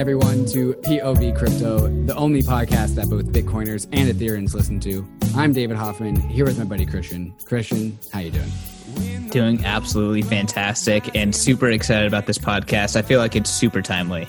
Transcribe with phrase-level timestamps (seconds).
[0.00, 5.06] Everyone, to POV Crypto, the only podcast that both Bitcoiners and Ethereans listen to.
[5.36, 7.34] I'm David Hoffman, here with my buddy Christian.
[7.44, 9.28] Christian, how you doing?
[9.28, 12.96] Doing absolutely fantastic and super excited about this podcast.
[12.96, 14.26] I feel like it's super timely.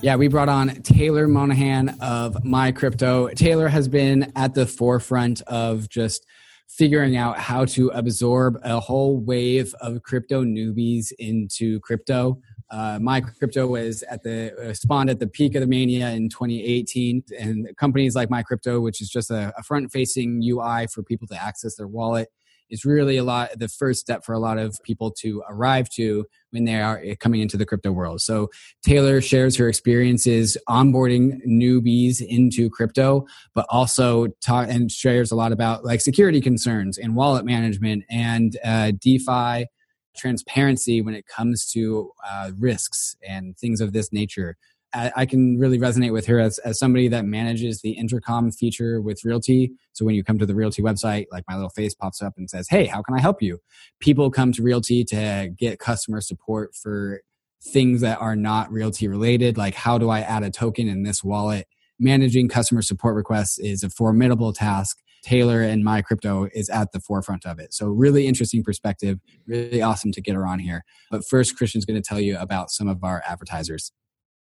[0.00, 3.28] Yeah, we brought on Taylor Monahan of My Crypto.
[3.28, 6.24] Taylor has been at the forefront of just
[6.70, 12.40] figuring out how to absorb a whole wave of crypto newbies into crypto.
[12.70, 16.28] Uh, my crypto was at the uh, spawned at the peak of the mania in
[16.28, 21.04] 2018 and companies like my crypto which is just a, a front facing ui for
[21.04, 22.28] people to access their wallet
[22.70, 26.26] is really a lot the first step for a lot of people to arrive to
[26.50, 28.20] when they are eh, coming into the crypto world.
[28.20, 28.50] So
[28.82, 35.52] taylor shares her experiences onboarding newbies into crypto but also talk and shares a lot
[35.52, 39.66] about like security concerns and wallet management and uh, defi
[40.16, 44.56] transparency when it comes to uh, risks and things of this nature.
[44.94, 49.00] I, I, can really resonate with her as, as somebody that manages the intercom feature
[49.00, 49.70] with RealT.
[49.92, 52.48] So when you come to the RealT website, like my little face pops up and
[52.48, 53.58] says, Hey, how can I help you?
[54.00, 57.20] People come to RealT to get customer support for
[57.62, 61.24] things that are not RealT related, like how do I add a token in this
[61.24, 61.66] wallet?
[61.98, 67.00] Managing customer support requests is a formidable task Taylor and my crypto is at the
[67.00, 67.74] forefront of it.
[67.74, 69.18] So really interesting perspective.
[69.44, 70.84] Really awesome to get her on here.
[71.10, 73.90] But first, Christian's going to tell you about some of our advertisers.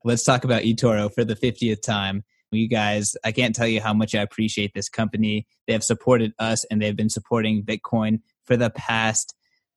[0.04, 2.24] Let's talk about eToro for the 50th time.
[2.52, 5.48] You guys, I can't tell you how much I appreciate this company.
[5.66, 9.34] They have supported us and they've been supporting Bitcoin for the past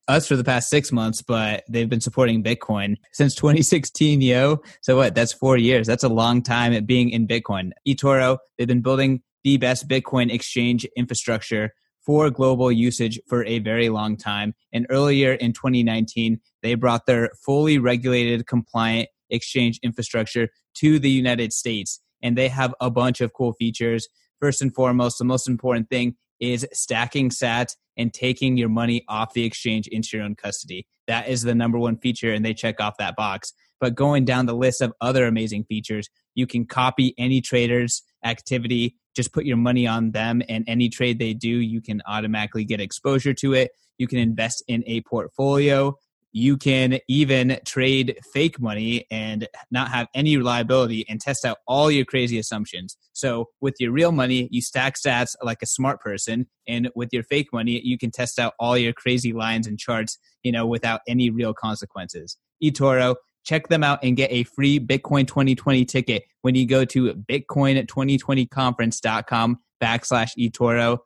[0.07, 4.59] us for the past six months, but they've been supporting Bitcoin since 2016, yo.
[4.81, 5.13] So what?
[5.13, 5.85] That's four years.
[5.85, 7.71] That's a long time at being in Bitcoin.
[7.87, 11.73] eToro, they've been building the best Bitcoin exchange infrastructure
[12.05, 14.53] for global usage for a very long time.
[14.73, 21.53] And earlier in 2019, they brought their fully regulated, compliant exchange infrastructure to the United
[21.53, 21.99] States.
[22.21, 24.07] And they have a bunch of cool features.
[24.39, 29.33] First and foremost, the most important thing is stacking sat and taking your money off
[29.33, 30.87] the exchange into your own custody.
[31.07, 33.53] That is the number one feature, and they check off that box.
[33.79, 38.95] But going down the list of other amazing features, you can copy any trader's activity
[39.15, 42.79] just put your money on them and any trade they do you can automatically get
[42.79, 43.71] exposure to it.
[43.97, 45.97] You can invest in a portfolio.
[46.31, 51.89] You can even trade fake money and not have any reliability and test out all
[51.91, 52.95] your crazy assumptions.
[53.13, 57.23] So with your real money you stack sats like a smart person and with your
[57.23, 61.01] fake money you can test out all your crazy lines and charts you know without
[61.09, 62.37] any real consequences.
[62.63, 63.15] etoro
[63.49, 69.57] check them out and get a free Bitcoin 2020 ticket when you go to bitcoin2020conference.com
[69.81, 70.99] backslash eToro.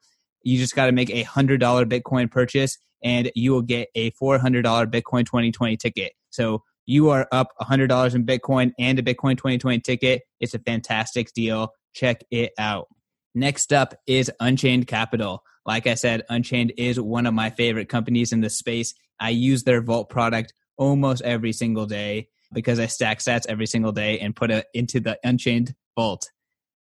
[0.44, 4.62] You just got to make a $100 Bitcoin purchase and you will get a $400
[4.64, 6.12] Bitcoin 2020 ticket.
[6.32, 10.24] So you are up $100 in Bitcoin and a Bitcoin 2020 ticket.
[10.42, 11.72] It's a fantastic deal.
[11.94, 12.90] Check it out.
[13.34, 15.44] Next up is Unchained Capital.
[15.66, 18.94] Like I said, Unchained is one of my favorite companies in the space.
[19.18, 23.92] I use their Vault product almost every single day because I stack sats every single
[23.92, 26.30] day and put it into the Unchained Vault.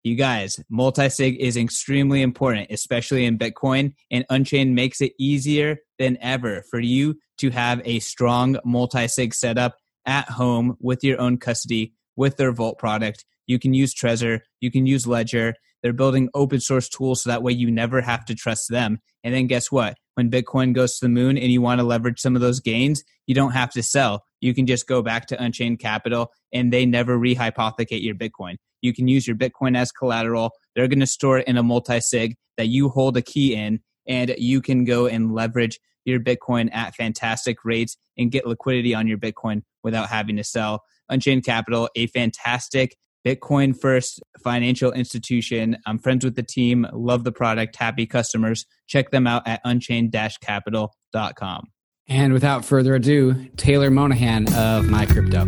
[0.04, 6.16] You guys, multi-sig is extremely important, especially in Bitcoin, and Unchained makes it easier than
[6.20, 9.76] ever for you to have a strong multi-sig setup
[10.06, 13.24] at home with your own custody with their Vault product.
[13.46, 15.54] You can use Trezor, you can use Ledger.
[15.82, 18.98] They're building open source tools so that way you never have to trust them.
[19.22, 19.96] And then guess what?
[20.18, 23.04] When Bitcoin goes to the moon and you want to leverage some of those gains,
[23.28, 26.86] you don't have to sell you can just go back to Unchained Capital and they
[26.86, 28.56] never rehypothecate your Bitcoin.
[28.80, 30.50] You can use your Bitcoin as collateral.
[30.74, 33.80] They're going to store it in a multi sig that you hold a key in,
[34.06, 39.06] and you can go and leverage your Bitcoin at fantastic rates and get liquidity on
[39.06, 40.82] your Bitcoin without having to sell.
[41.08, 42.96] Unchained Capital, a fantastic
[43.28, 45.76] Bitcoin first financial institution.
[45.84, 48.64] I'm friends with the team, love the product, happy customers.
[48.86, 51.64] Check them out at unchained capital.com.
[52.06, 55.40] And without further ado, Taylor Monahan of My Crypto.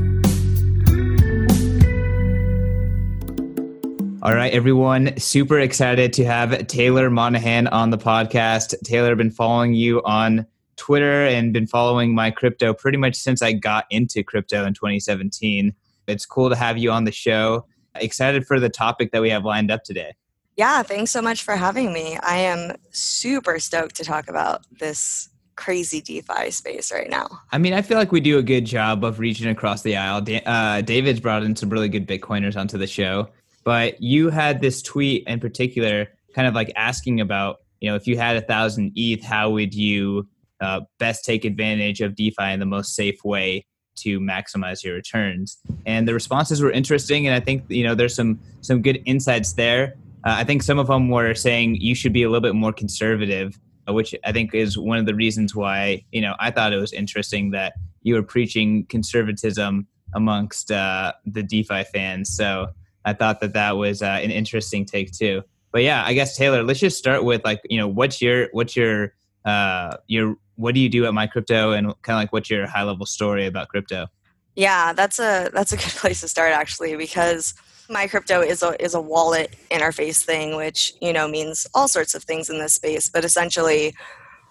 [4.23, 5.19] All right, everyone.
[5.19, 8.75] Super excited to have Taylor Monahan on the podcast.
[8.85, 10.47] Taylor, been following you on
[10.77, 15.75] Twitter and been following my crypto pretty much since I got into crypto in 2017.
[16.11, 17.67] It's cool to have you on the show.
[17.95, 20.15] Excited for the topic that we have lined up today.
[20.57, 22.19] Yeah, thanks so much for having me.
[22.23, 27.29] I am super stoked to talk about this crazy DeFi space right now.
[27.53, 30.25] I mean, I feel like we do a good job of reaching across the aisle.
[30.47, 33.29] Uh, David's brought in some really good Bitcoiners onto the show,
[33.65, 38.07] but you had this tweet in particular, kind of like asking about, you know, if
[38.07, 40.29] you had a thousand ETH, how would you
[40.61, 43.65] uh, best take advantage of DeFi in the most safe way
[44.03, 45.59] to maximize your returns.
[45.87, 49.55] And the responses were interesting, and I think you know there's some some good insights
[49.55, 49.95] there.
[50.25, 52.73] Uh, I think some of them were saying you should be a little bit more
[52.73, 53.59] conservative,
[53.89, 56.81] uh, which I think is one of the reasons why you know I thought it
[56.81, 62.35] was interesting that you were preaching conservatism amongst uh, the DeFi fans.
[62.35, 62.69] So
[63.05, 65.43] I thought that that was uh, an interesting take too.
[65.73, 68.77] But yeah, I guess Taylor, let's just start with like you know what's your what's
[68.77, 69.15] your
[69.45, 72.67] uh, your what do you do at my crypto and kind of like what's your
[72.67, 74.07] high level story about crypto?
[74.55, 77.55] Yeah, that's a that's a good place to start actually because
[77.89, 82.15] my crypto is a is a wallet interface thing, which you know means all sorts
[82.15, 83.09] of things in this space.
[83.09, 83.95] But essentially,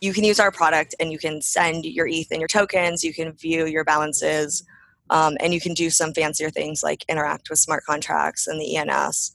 [0.02, 3.04] you can use our product and you can send your ETH and your tokens.
[3.04, 4.64] You can view your balances,
[5.10, 8.78] um, and you can do some fancier things like interact with smart contracts and the
[8.78, 9.34] ENS.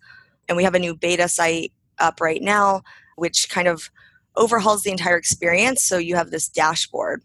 [0.48, 2.82] And we have a new beta site up right now,
[3.16, 3.90] which kind of
[4.36, 5.84] overhauls the entire experience.
[5.84, 7.22] So you have this dashboard,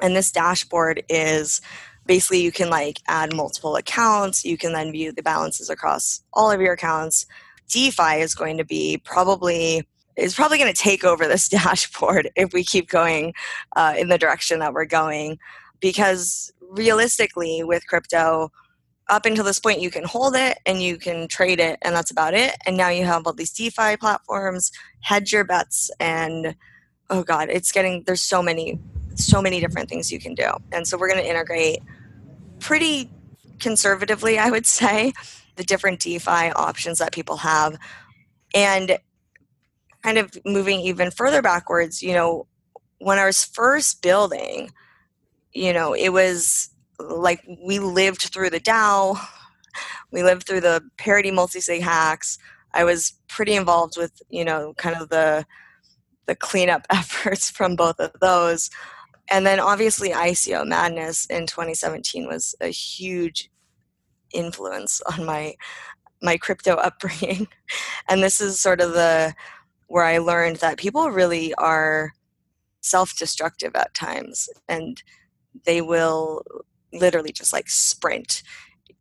[0.00, 1.60] and this dashboard is
[2.06, 4.44] basically you can like add multiple accounts.
[4.44, 7.26] You can then view the balances across all of your accounts.
[7.68, 9.86] DeFi is going to be probably
[10.16, 13.32] is probably going to take over this dashboard if we keep going
[13.76, 15.38] uh, in the direction that we're going
[15.80, 18.50] because realistically with crypto
[19.08, 22.10] up until this point you can hold it and you can trade it and that's
[22.10, 22.56] about it.
[22.66, 24.70] And now you have all these defi platforms
[25.00, 26.54] hedge your bets and
[27.10, 28.78] oh god it's getting there's so many
[29.16, 30.50] so many different things you can do.
[30.70, 31.80] And so we're going to integrate
[32.60, 33.10] pretty
[33.60, 35.12] conservatively i would say
[35.56, 37.76] the different defi options that people have.
[38.54, 38.98] And
[40.02, 42.46] kind of moving even further backwards you know
[42.98, 44.70] when i was first building
[45.52, 49.18] you know it was like we lived through the DAO,
[50.10, 52.38] we lived through the parity multi-sig hacks.
[52.74, 55.44] I was pretty involved with you know kind of the
[56.26, 58.70] the cleanup efforts from both of those.
[59.30, 63.50] And then obviously ICO Madness in 2017 was a huge
[64.32, 65.54] influence on my
[66.20, 67.48] my crypto upbringing.
[68.08, 69.34] And this is sort of the
[69.86, 72.12] where I learned that people really are
[72.80, 75.02] self-destructive at times and
[75.64, 76.42] they will
[76.92, 78.42] literally just like sprint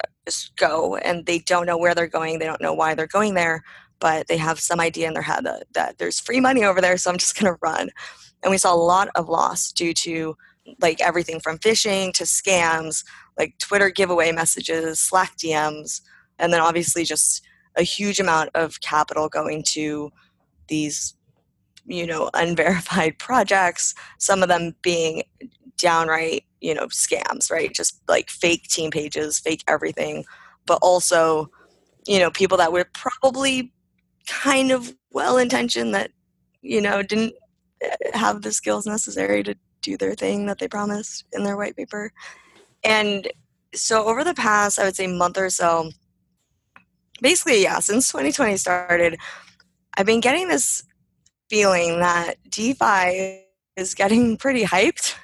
[0.04, 3.08] uh, just go and they don't know where they're going they don't know why they're
[3.08, 3.64] going there
[4.00, 6.98] but they have some idea in their head that, that there's free money over there
[6.98, 7.90] so i'm just going to run.
[8.44, 10.36] And we saw a lot of loss due to
[10.82, 13.04] like everything from phishing to scams
[13.38, 16.02] like twitter giveaway messages slack dms
[16.40, 17.44] and then obviously just
[17.78, 20.12] a huge amount of capital going to
[20.68, 21.16] these
[21.86, 25.24] you know unverified projects some of them being
[25.78, 27.74] downright you know scams right?
[27.74, 30.26] Just like fake team pages fake everything.
[30.66, 31.50] But also
[32.08, 33.74] you know people that were probably
[34.28, 36.12] kind of well intentioned that
[36.62, 37.34] you know didn't
[37.82, 41.76] eh, have the skills necessary to do their thing that they promised in their white
[41.76, 42.12] paper.
[42.84, 43.28] And
[43.74, 45.90] so over the past i would say month or so
[47.22, 49.18] basically yeah since 2020 started
[49.98, 50.84] i've been getting this
[51.50, 53.42] feeling that defi
[53.78, 55.16] is getting pretty hyped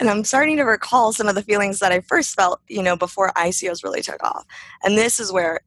[0.00, 2.96] and I'm starting to recall some of the feelings that I first felt, you know,
[2.96, 4.44] before ICOs really took off.
[4.82, 5.60] And this is where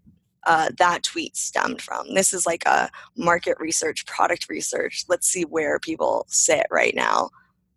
[0.45, 2.13] uh, that tweet stemmed from.
[2.13, 5.05] This is like a market research, product research.
[5.07, 7.29] Let's see where people sit right now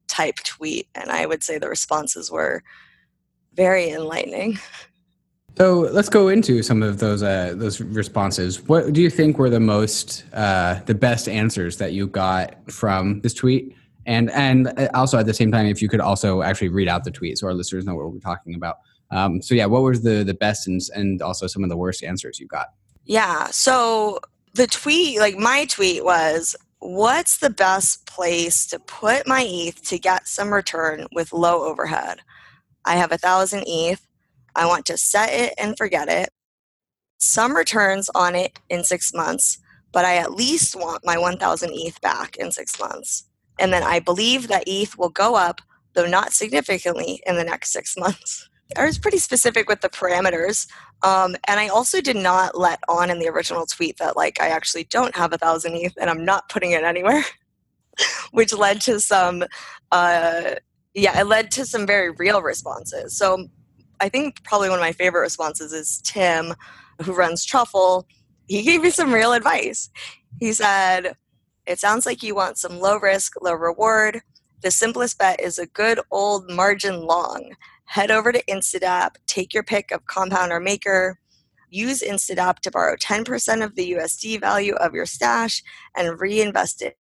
[0.09, 0.88] type tweet.
[0.95, 2.62] And I would say the responses were
[3.55, 4.59] very enlightening.
[5.57, 8.62] So let's go into some of those uh, those responses.
[8.62, 13.21] What do you think were the most uh, the best answers that you got from
[13.21, 13.76] this tweet?
[14.07, 17.05] And and uh, also at the same time if you could also actually read out
[17.05, 18.79] the tweet so our listeners know what we're talking about.
[19.11, 22.03] Um, so yeah what was the the best and, and also some of the worst
[22.03, 22.69] answers you got?
[23.05, 24.21] Yeah so
[24.55, 29.99] the tweet like my tweet was what's the best place to put my eth to
[29.99, 32.21] get some return with low overhead?
[32.85, 34.07] I have a thousand eth
[34.57, 36.31] i want to set it and forget it.
[37.19, 39.59] Some returns on it in six months
[39.95, 43.25] but i at least want my 1000 eth back in six months
[43.59, 45.61] and then I believe that ETH will go up,
[45.95, 48.49] though not significantly, in the next six months.
[48.77, 50.67] I was pretty specific with the parameters.
[51.03, 54.49] Um, and I also did not let on in the original tweet that like I
[54.49, 57.23] actually don't have a thousand ETH and I'm not putting it anywhere,
[58.33, 59.45] which led to some,
[59.93, 60.55] uh,
[60.95, 63.17] yeah, it led to some very real responses.
[63.17, 63.49] So
[64.01, 66.55] I think probably one of my favorite responses is Tim,
[67.03, 68.07] who runs Truffle.
[68.49, 69.91] He gave me some real advice.
[70.41, 71.17] He said,
[71.66, 74.21] it sounds like you want some low risk, low reward.
[74.62, 77.54] The simplest bet is a good old margin long.
[77.87, 81.18] Head over to Instadapp, take your pick of compound or maker,
[81.71, 85.62] use Instadapp to borrow 10% of the USD value of your stash
[85.97, 86.97] and reinvest it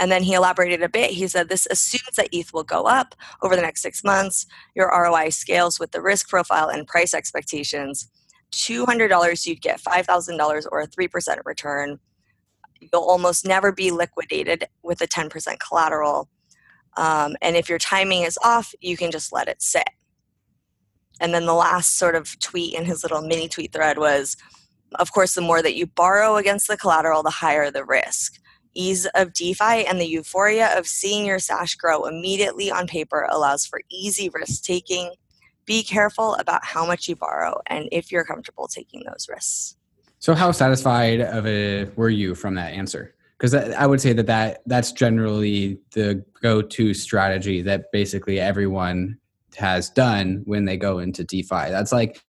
[0.00, 1.10] And then he elaborated a bit.
[1.10, 4.46] He said, This assumes that ETH will go up over the next six months.
[4.76, 8.10] Your ROI scales with the risk profile and price expectations.
[8.52, 11.98] $200, you'd get $5,000 or a 3% return.
[12.80, 16.28] You'll almost never be liquidated with a 10% collateral.
[16.96, 19.88] Um, and if your timing is off, you can just let it sit.
[21.20, 24.36] And then the last sort of tweet in his little mini tweet thread was
[24.94, 28.40] of course, the more that you borrow against the collateral, the higher the risk.
[28.74, 33.66] Ease of DeFi and the euphoria of seeing your stash grow immediately on paper allows
[33.66, 35.12] for easy risk taking.
[35.66, 39.76] Be careful about how much you borrow and if you're comfortable taking those risks.
[40.28, 43.14] So, how satisfied of it were you from that answer?
[43.38, 49.16] Because I would say that, that that's generally the go-to strategy that basically everyone
[49.56, 51.70] has done when they go into DeFi.
[51.70, 52.22] That's like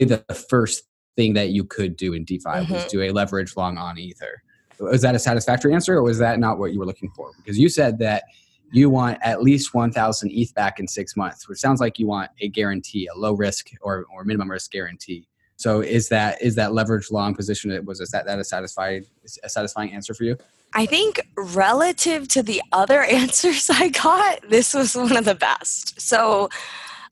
[0.00, 0.82] the first
[1.14, 2.72] thing that you could do in DeFi mm-hmm.
[2.72, 4.42] was do a leverage long on Ether.
[4.80, 7.30] Was that a satisfactory answer, or was that not what you were looking for?
[7.36, 8.24] Because you said that
[8.72, 12.32] you want at least 1,000 ETH back in six months, which sounds like you want
[12.40, 15.28] a guarantee, a low risk or, or minimum risk guarantee.
[15.60, 17.84] So is that is that leverage long position?
[17.84, 19.04] Was is that that a satisfied
[19.44, 20.38] a satisfying answer for you?
[20.72, 26.00] I think relative to the other answers I got, this was one of the best.
[26.00, 26.48] So,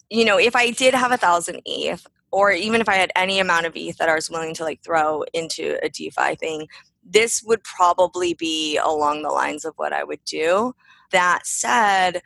[0.09, 3.39] you know, if I did have a thousand ETH, or even if I had any
[3.39, 6.69] amount of ETH that I was willing to like throw into a DeFi thing,
[7.05, 10.75] this would probably be along the lines of what I would do.
[11.11, 12.23] That said,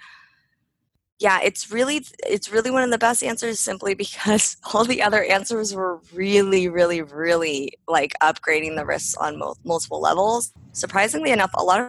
[1.23, 5.23] yeah, it's really it's really one of the best answers simply because all the other
[5.23, 10.53] answers were really really really like upgrading the risks on mo- multiple levels.
[10.73, 11.81] Surprisingly enough, a lot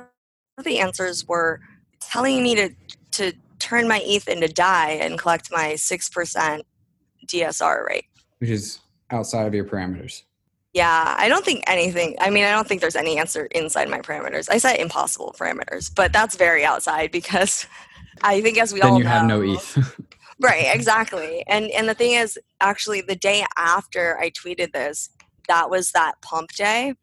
[0.57, 1.59] of the answers were
[1.99, 2.69] telling me to
[3.11, 6.61] to turn my ETH into DAI and collect my 6%
[7.25, 8.05] DSR rate.
[8.39, 10.23] Which is outside of your parameters.
[10.73, 12.17] Yeah, I don't think anything.
[12.19, 14.49] I mean, I don't think there's any answer inside my parameters.
[14.49, 17.67] I set impossible parameters, but that's very outside because
[18.21, 19.99] I think as we then all you know, have no ETH.
[20.39, 21.43] right, exactly.
[21.47, 25.09] And and the thing is, actually, the day after I tweeted this,
[25.47, 26.93] that was that pump day.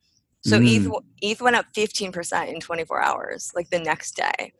[0.43, 0.67] So mm.
[0.67, 4.52] ETH ETH went up 15% in 24 hours, like the next day.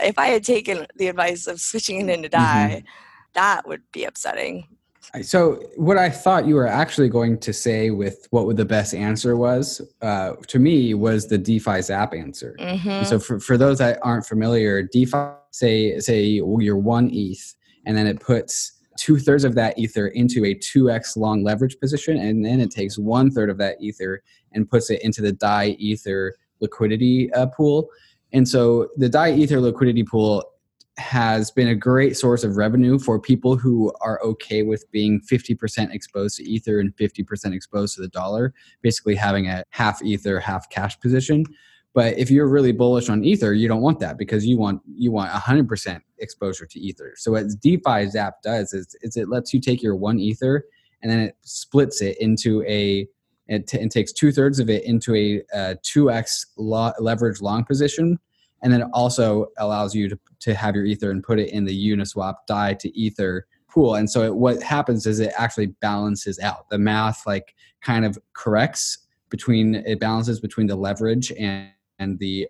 [0.00, 2.86] If I had taken the advice of switching it into DAI, mm-hmm.
[3.34, 4.77] that would be upsetting.
[5.22, 9.36] So, what I thought you were actually going to say with what the best answer
[9.36, 12.56] was uh, to me was the DeFi Zap answer.
[12.60, 13.04] Mm-hmm.
[13.04, 17.54] So, for, for those that aren't familiar, DeFi say say you're one ETH,
[17.86, 22.18] and then it puts two thirds of that ether into a 2x long leverage position,
[22.18, 24.22] and then it takes one third of that ether
[24.52, 27.88] and puts it into the DAI Ether liquidity uh, pool.
[28.34, 30.44] And so, the DAI Ether liquidity pool
[30.98, 35.94] has been a great source of revenue for people who are okay with being 50%
[35.94, 38.52] exposed to ether and 50% exposed to the dollar
[38.82, 41.44] basically having a half ether half cash position.
[41.94, 45.12] But if you're really bullish on ether you don't want that because you want you
[45.12, 47.14] want 100% exposure to ether.
[47.16, 50.64] So what defi zap does is, is it lets you take your one ether
[51.02, 53.08] and then it splits it into a
[53.46, 57.64] it, t- takes two thirds of it into a, uh, a 2x lo- leverage long
[57.64, 58.18] position
[58.62, 61.64] and then it also allows you to, to have your ether and put it in
[61.64, 63.94] the uniswap dai to ether pool.
[63.94, 66.68] And so it, what happens is it actually balances out.
[66.70, 68.98] The math like kind of corrects
[69.30, 72.48] between it balances between the leverage and, and the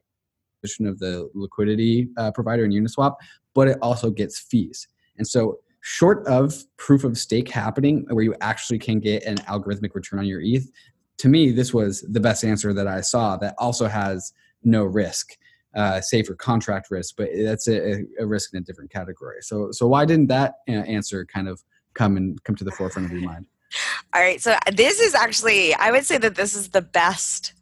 [0.62, 3.17] position of the liquidity uh, provider in uniswap
[3.55, 4.87] but it also gets fees.
[5.17, 9.95] And so short of proof of stake happening where you actually can get an algorithmic
[9.95, 10.69] return on your eth
[11.17, 14.33] to me this was the best answer that i saw that also has
[14.65, 15.37] no risk
[15.75, 19.39] uh, safer contract risk, but that's a, a, risk in a different category.
[19.41, 21.63] So, so why didn't that answer kind of
[21.95, 23.47] come and come to the forefront of your mind?
[24.15, 27.53] All right, so this is actually, I would say that this is the best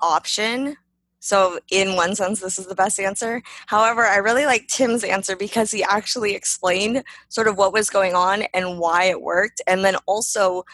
[0.00, 0.76] option.
[1.20, 3.42] So, in one sense, this is the best answer.
[3.66, 8.14] However, I really like Tim's answer because he actually explained sort of what was going
[8.14, 10.64] on and why it worked, and then also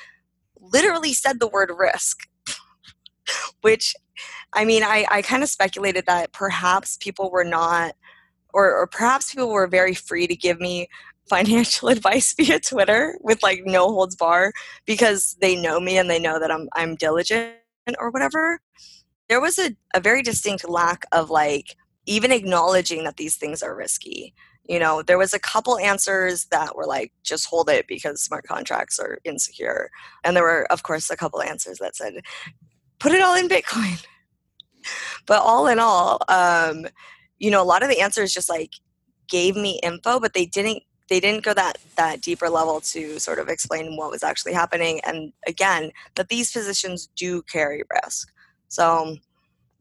[0.60, 2.27] literally said the word risk,
[3.60, 3.94] which
[4.52, 7.94] I mean, I, I kind of speculated that perhaps people were not,
[8.52, 10.88] or, or perhaps people were very free to give me
[11.28, 14.52] financial advice via Twitter with like no holds bar
[14.86, 17.52] because they know me and they know that I'm I'm diligent
[17.98, 18.60] or whatever.
[19.28, 23.76] There was a, a very distinct lack of like even acknowledging that these things are
[23.76, 24.34] risky.
[24.66, 28.46] You know, there was a couple answers that were like, just hold it because smart
[28.46, 29.90] contracts are insecure.
[30.24, 32.14] And there were, of course, a couple answers that said,
[32.98, 34.04] put it all in Bitcoin.
[35.26, 36.86] But all in all, um,
[37.38, 38.72] you know, a lot of the answers just like
[39.28, 43.38] gave me info, but they didn't they didn't go that that deeper level to sort
[43.38, 45.00] of explain what was actually happening.
[45.04, 48.32] And again that these positions do carry risk.
[48.68, 49.16] So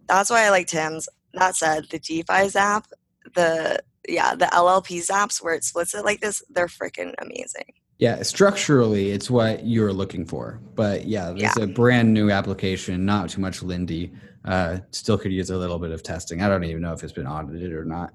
[0.08, 1.08] that's why i like tim's.
[1.34, 2.88] That said, the DeFi Zap,
[3.36, 7.74] the yeah, the LLP zaps where it splits it like this, they're freaking amazing.
[8.00, 10.60] Yeah, structurally, it's what you're looking for.
[10.76, 11.64] But yeah, there's yeah.
[11.64, 14.14] a brand new application, not too much Lindy.
[14.46, 16.42] Uh, still could use a little bit of testing.
[16.42, 18.14] I don't even know if it's been audited or not.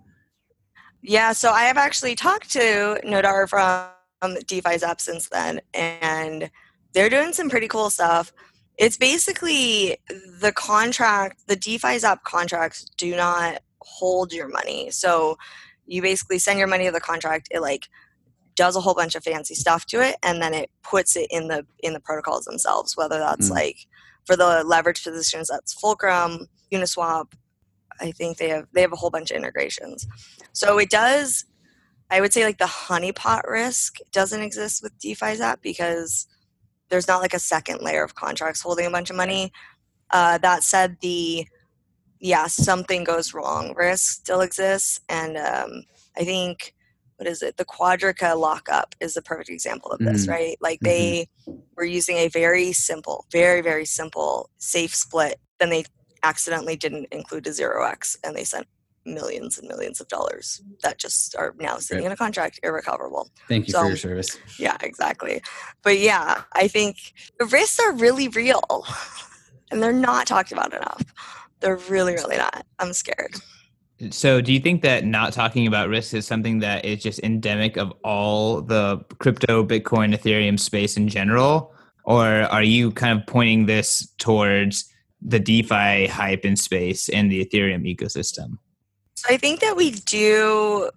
[1.02, 6.48] Yeah, so I have actually talked to Nodar from DeFi Zap since then, and
[6.92, 8.32] they're doing some pretty cool stuff.
[8.78, 9.96] It's basically
[10.40, 14.90] the contract, the DeFi Zap contracts do not hold your money.
[14.92, 15.36] So
[15.86, 17.88] you basically send your money to the contract, it like
[18.54, 21.48] does a whole bunch of fancy stuff to it, and then it puts it in
[21.48, 23.54] the in the protocols themselves, whether that's mm.
[23.54, 23.86] like
[24.24, 27.32] for the leverage positions, that's Fulcrum, Uniswap.
[28.00, 30.06] I think they have they have a whole bunch of integrations.
[30.52, 31.44] So it does
[32.12, 36.26] I would say like the honeypot risk doesn't exist with DeFi Zap because
[36.90, 39.50] there's not like a second layer of contracts holding a bunch of money.
[40.10, 41.46] Uh, that said, the
[42.20, 45.84] yeah, something goes wrong risk still exists, and um,
[46.18, 46.74] I think
[47.22, 47.56] what is it?
[47.56, 50.32] The Quadriga lockup is a perfect example of this, mm-hmm.
[50.32, 50.56] right?
[50.60, 51.60] Like they mm-hmm.
[51.76, 55.38] were using a very simple, very very simple safe split.
[55.60, 55.84] Then they
[56.24, 58.66] accidentally didn't include a zero x, and they sent
[59.04, 63.30] millions and millions of dollars that just are now sitting in a contract irrecoverable.
[63.46, 64.36] Thank you so, for your service.
[64.58, 65.42] Yeah, exactly.
[65.84, 66.96] But yeah, I think
[67.38, 68.84] the risks are really real
[69.70, 71.02] and they're not talked about enough.
[71.60, 72.64] They're really, really not.
[72.80, 73.34] I'm scared.
[74.10, 77.76] So, do you think that not talking about risk is something that is just endemic
[77.76, 81.72] of all the crypto, Bitcoin, Ethereum space in general?
[82.04, 87.44] Or are you kind of pointing this towards the DeFi hype in space and the
[87.44, 88.58] Ethereum ecosystem?
[89.14, 90.90] So I think that we do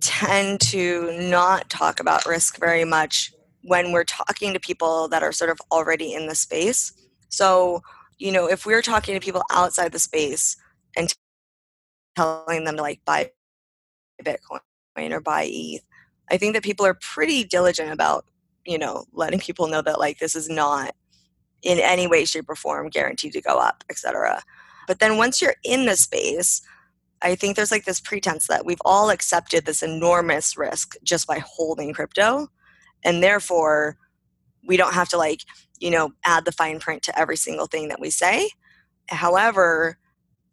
[0.00, 5.32] tend to not talk about risk very much when we're talking to people that are
[5.32, 6.92] sort of already in the space.
[7.28, 7.82] So,
[8.18, 10.56] you know, if we're talking to people outside the space
[10.96, 11.12] and
[12.16, 13.30] telling them to like buy
[14.22, 14.60] Bitcoin
[15.10, 15.82] or buy ETH,
[16.30, 18.24] I think that people are pretty diligent about,
[18.64, 20.94] you know, letting people know that like this is not
[21.62, 24.42] in any way, shape, or form guaranteed to go up, etc.
[24.86, 26.60] But then once you're in the space,
[27.22, 31.38] I think there's like this pretense that we've all accepted this enormous risk just by
[31.38, 32.48] holding crypto.
[33.04, 33.96] And therefore,
[34.66, 35.40] we don't have to like,
[35.78, 38.50] you know, add the fine print to every single thing that we say.
[39.08, 39.98] However,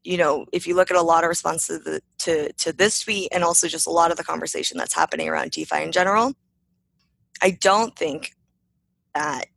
[0.03, 3.29] you know, if you look at a lot of responses to, to, to this tweet
[3.31, 6.33] and also just a lot of the conversation that's happening around DeFi in general,
[7.41, 8.33] I don't think
[9.13, 9.47] that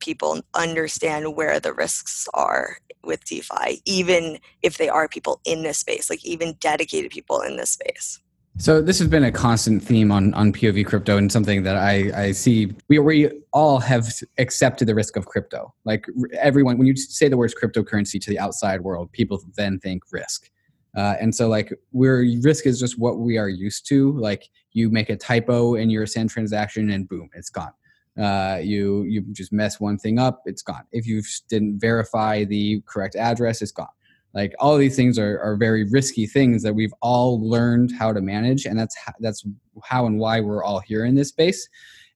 [0.00, 5.78] people understand where the risks are with DeFi, even if they are people in this
[5.78, 8.20] space, like even dedicated people in this space.
[8.58, 12.10] So this has been a constant theme on on POV crypto and something that I
[12.14, 15.74] I see we we all have accepted the risk of crypto.
[15.84, 16.06] Like
[16.38, 20.50] everyone, when you say the words cryptocurrency to the outside world, people then think risk.
[20.96, 24.18] Uh, and so like we're risk is just what we are used to.
[24.18, 27.72] Like you make a typo in your send transaction and boom, it's gone
[28.18, 30.84] uh, you you just mess one thing up, it's gone.
[30.92, 33.88] If you didn't verify the correct address, it's gone.
[34.36, 38.20] Like all these things are, are very risky things that we've all learned how to
[38.20, 39.46] manage, and that's how, that's
[39.82, 41.66] how and why we're all here in this space.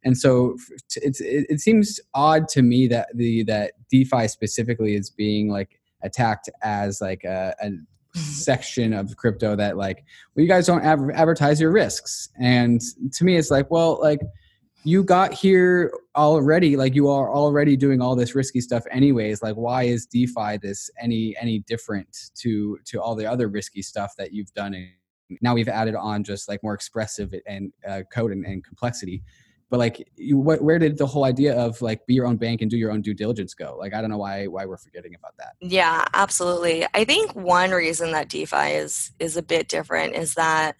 [0.04, 0.54] And so
[0.96, 5.80] it's, it, it seems odd to me that the that DeFi specifically is being like
[6.02, 8.20] attacked as like a, a mm-hmm.
[8.20, 10.04] section of crypto that like
[10.34, 12.80] well you guys don't advertise your risks and
[13.12, 14.20] to me it's like well like
[14.84, 19.54] you got here already like you are already doing all this risky stuff anyways like
[19.54, 24.32] why is defi this any any different to to all the other risky stuff that
[24.32, 24.74] you've done?
[24.74, 29.22] And now we've added on just like more expressive and uh, code and, and, complexity.
[29.68, 32.60] But like you, what, where did the whole idea of like be your own bank
[32.60, 33.76] and do your own due diligence go?
[33.78, 35.54] Like i don't know why why we're forgetting about that.
[35.60, 36.86] Yeah absolutely.
[36.94, 40.76] I think one reason that defi is is a bit different is that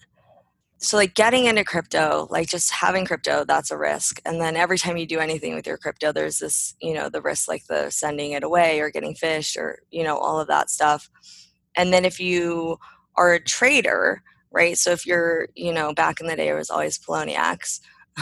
[0.81, 4.19] so like getting into crypto like just having crypto that's a risk.
[4.25, 7.21] And then every time you do anything with your crypto there's this you know the
[7.21, 10.69] risk like the sending it away or getting phished or you know all of that
[10.69, 11.09] stuff.
[11.77, 12.77] And then if you
[13.15, 14.77] are a trader right?
[14.77, 17.79] So if you're you know back in the day it was always Poloniex.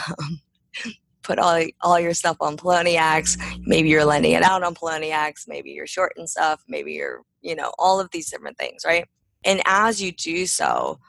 [0.07, 0.41] Um,
[1.21, 3.37] put all, all your stuff on Poloniex.
[3.65, 5.47] Maybe you're lending it out on Poloniex.
[5.47, 6.63] Maybe you're shorting stuff.
[6.67, 9.05] Maybe you're you know all of these different things right?
[9.45, 10.99] And as you do so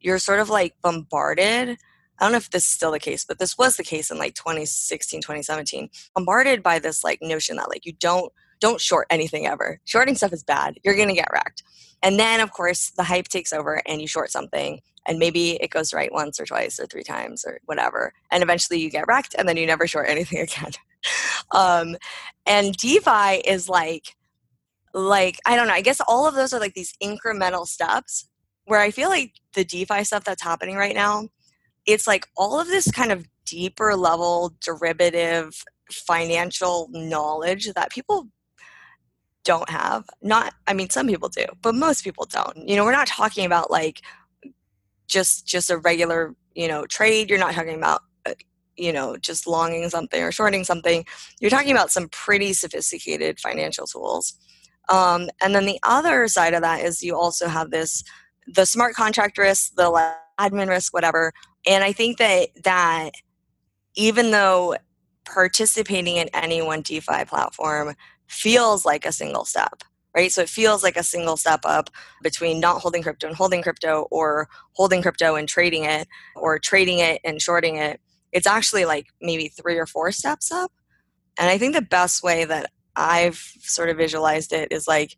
[0.00, 1.78] you're sort of like bombarded
[2.20, 4.18] I don't know if this is still the case, but this was the case in
[4.18, 5.88] like 2016, 2017.
[6.14, 9.80] Bombarded by this like notion that like you don't don't short anything ever.
[9.86, 10.78] Shorting stuff is bad.
[10.84, 11.62] You're gonna get wrecked.
[12.02, 15.70] And then of course the hype takes over and you short something and maybe it
[15.70, 18.12] goes right once or twice or three times or whatever.
[18.30, 20.72] And eventually you get wrecked and then you never short anything again.
[21.52, 21.96] um,
[22.44, 24.14] and DeFi is like
[24.92, 28.26] like I don't know, I guess all of those are like these incremental steps
[28.70, 31.28] where I feel like the DeFi stuff that's happening right now,
[31.86, 38.28] it's like all of this kind of deeper level derivative financial knowledge that people
[39.42, 40.04] don't have.
[40.22, 42.68] Not, I mean, some people do, but most people don't.
[42.68, 44.02] You know, we're not talking about like
[45.08, 47.28] just just a regular you know trade.
[47.28, 48.34] You're not talking about uh,
[48.76, 51.04] you know just longing something or shorting something.
[51.40, 54.38] You're talking about some pretty sophisticated financial tools.
[54.88, 58.02] Um, and then the other side of that is you also have this
[58.54, 61.32] the smart contract risk, the admin risk, whatever.
[61.66, 63.10] And I think that that
[63.94, 64.76] even though
[65.24, 67.94] participating in any one DeFi platform
[68.26, 69.82] feels like a single step,
[70.16, 70.32] right?
[70.32, 71.90] So it feels like a single step up
[72.22, 76.98] between not holding crypto and holding crypto, or holding crypto and trading it, or trading
[76.98, 78.00] it and shorting it.
[78.32, 80.72] It's actually like maybe three or four steps up.
[81.38, 85.16] And I think the best way that I've sort of visualized it is like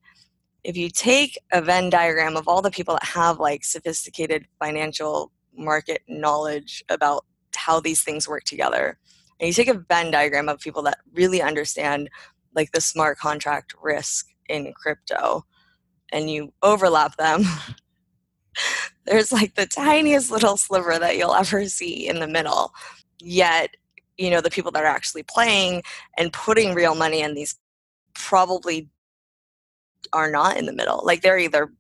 [0.65, 5.33] if you take a Venn diagram of all the people that have like sophisticated financial
[5.57, 8.99] market knowledge about how these things work together,
[9.41, 12.09] and you take a Venn diagram of people that really understand
[12.55, 15.45] like the smart contract risk in crypto
[16.13, 17.45] and you overlap them
[19.07, 22.73] there's like the tiniest little sliver that you'll ever see in the middle.
[23.21, 23.77] Yet
[24.19, 25.83] you know the people that are actually playing
[26.19, 27.59] and putting real money in these
[28.15, 28.89] probably
[30.13, 31.71] are not in the middle like they're either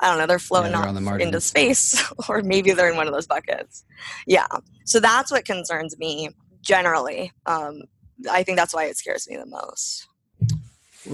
[0.00, 3.06] I don't know, they're floating yeah, they're off into space, or maybe they're in one
[3.06, 3.84] of those buckets.
[4.26, 4.46] Yeah.
[4.86, 6.30] So that's what concerns me
[6.62, 7.32] generally.
[7.46, 7.82] Um,
[8.30, 10.06] I think that's why it scares me the most.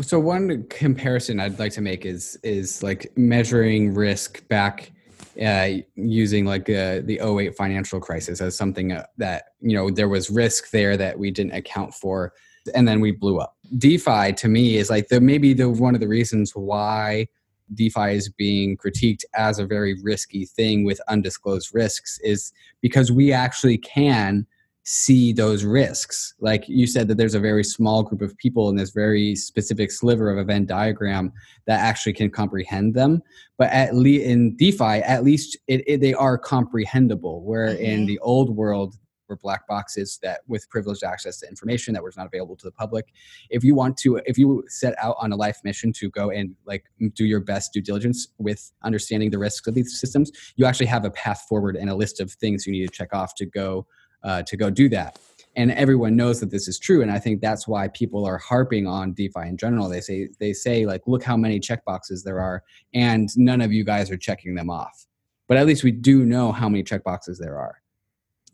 [0.03, 4.93] So one comparison I'd like to make is is like measuring risk back
[5.41, 10.09] uh, using like uh, the 08 financial crisis as something uh, that you know there
[10.09, 12.33] was risk there that we didn't account for
[12.69, 16.01] and then we blew up defi to me is like the maybe the one of
[16.01, 17.27] the reasons why
[17.75, 23.33] defi is being critiqued as a very risky thing with undisclosed risks is because we
[23.33, 24.47] actually can
[24.89, 26.35] see those risks.
[26.39, 29.91] Like you said, that there's a very small group of people in this very specific
[29.91, 31.33] sliver of a Venn diagram
[31.67, 33.21] that actually can comprehend them.
[33.59, 37.43] But at least in DeFi, at least it, it, they are comprehensible.
[37.43, 37.85] Where mm-hmm.
[37.85, 38.97] in the old world,
[39.29, 42.73] were black boxes that with privileged access to information that was not available to the
[42.73, 43.13] public.
[43.51, 46.55] If you want to, if you set out on a life mission to go and
[46.65, 46.85] like
[47.15, 51.05] do your best due diligence with understanding the risks of these systems, you actually have
[51.05, 53.87] a path forward and a list of things you need to check off to go
[54.23, 55.19] uh, to go do that.
[55.55, 58.87] And everyone knows that this is true and i think that's why people are harping
[58.87, 59.89] on defi in general.
[59.89, 62.63] They say they say like look how many checkboxes there are
[62.93, 65.07] and none of you guys are checking them off.
[65.49, 67.81] But at least we do know how many checkboxes there are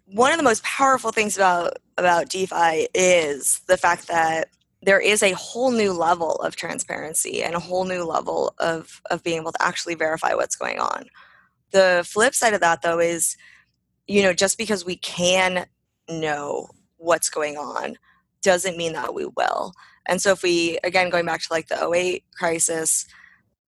[0.07, 4.49] one of the most powerful things about about defi is the fact that
[4.85, 9.23] there is a whole new level of transparency and a whole new level of of
[9.23, 11.05] being able to actually verify what's going on
[11.71, 13.37] the flip side of that though is
[14.07, 15.67] you know, just because we can
[16.09, 17.97] know what's going on
[18.43, 19.73] doesn't mean that we will.
[20.07, 23.07] And so if we again going back to like the 08 crisis,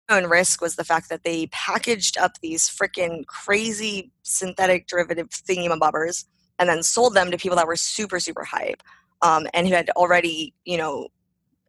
[0.09, 6.25] and risk was the fact that they packaged up these freaking crazy synthetic derivative thingamabobbers
[6.59, 8.83] and then sold them to people that were super super hype
[9.21, 11.07] um, and who had already you know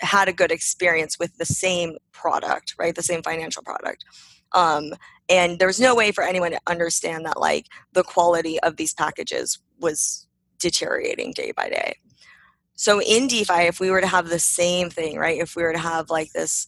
[0.00, 2.94] had a good experience with the same product right?
[2.94, 4.04] The same financial product.
[4.52, 4.94] Um,
[5.28, 8.94] and there was no way for anyone to understand that like the quality of these
[8.94, 10.26] packages was
[10.58, 11.96] deteriorating day by day.
[12.76, 15.40] So in defi if we were to have the same thing right?
[15.40, 16.66] If we were to have like this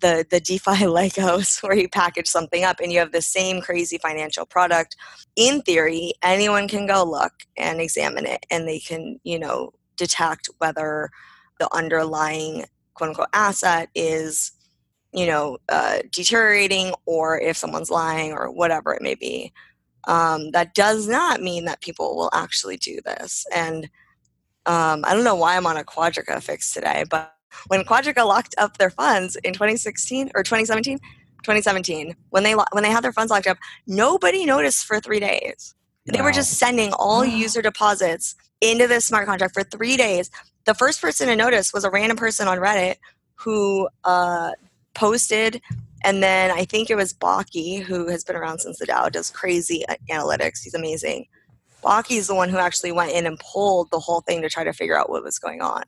[0.00, 3.98] the the defi legos where you package something up and you have the same crazy
[3.98, 4.96] financial product
[5.36, 10.50] in theory anyone can go look and examine it and they can you know detect
[10.58, 11.10] whether
[11.58, 14.52] the underlying quote unquote asset is
[15.16, 19.52] you know, uh, deteriorating or if someone's lying or whatever it may be.
[20.06, 23.46] Um, that does not mean that people will actually do this.
[23.52, 23.84] And
[24.66, 27.34] um, I don't know why I'm on a Quadriga fix today, but
[27.68, 32.90] when Quadriga locked up their funds in 2016 or 2017, 2017, when they when they
[32.90, 35.74] had their funds locked up, nobody noticed for three days.
[36.06, 36.12] Wow.
[36.16, 40.30] They were just sending all user deposits into this smart contract for three days.
[40.64, 42.96] The first person to notice was a random person on Reddit
[43.34, 44.52] who uh,
[44.94, 45.60] posted
[46.06, 49.28] and then I think it was Bokky, who has been around since the DAO, does
[49.28, 50.62] crazy analytics.
[50.62, 51.26] He's amazing.
[51.82, 54.62] Bokky is the one who actually went in and pulled the whole thing to try
[54.62, 55.82] to figure out what was going on.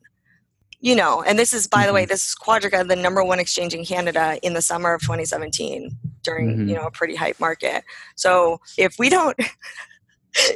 [0.81, 1.87] You know, and this is, by mm-hmm.
[1.87, 2.09] the way, mm-hmm.
[2.09, 5.91] this is Quadriga, the number one exchange in Canada in the summer of 2017
[6.23, 6.69] during, mm-hmm.
[6.69, 7.83] you know, a pretty hype market.
[8.15, 9.37] So if we don't.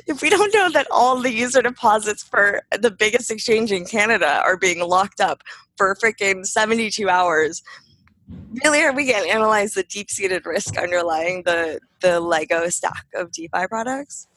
[0.08, 4.40] if we don't know that all the user deposits for the biggest exchange in Canada
[4.46, 5.42] are being locked up
[5.78, 7.64] for freaking 72 hours,
[8.64, 13.32] really are we going to analyze the deep-seated risk underlying the the Lego stack of
[13.32, 14.28] DeFi products?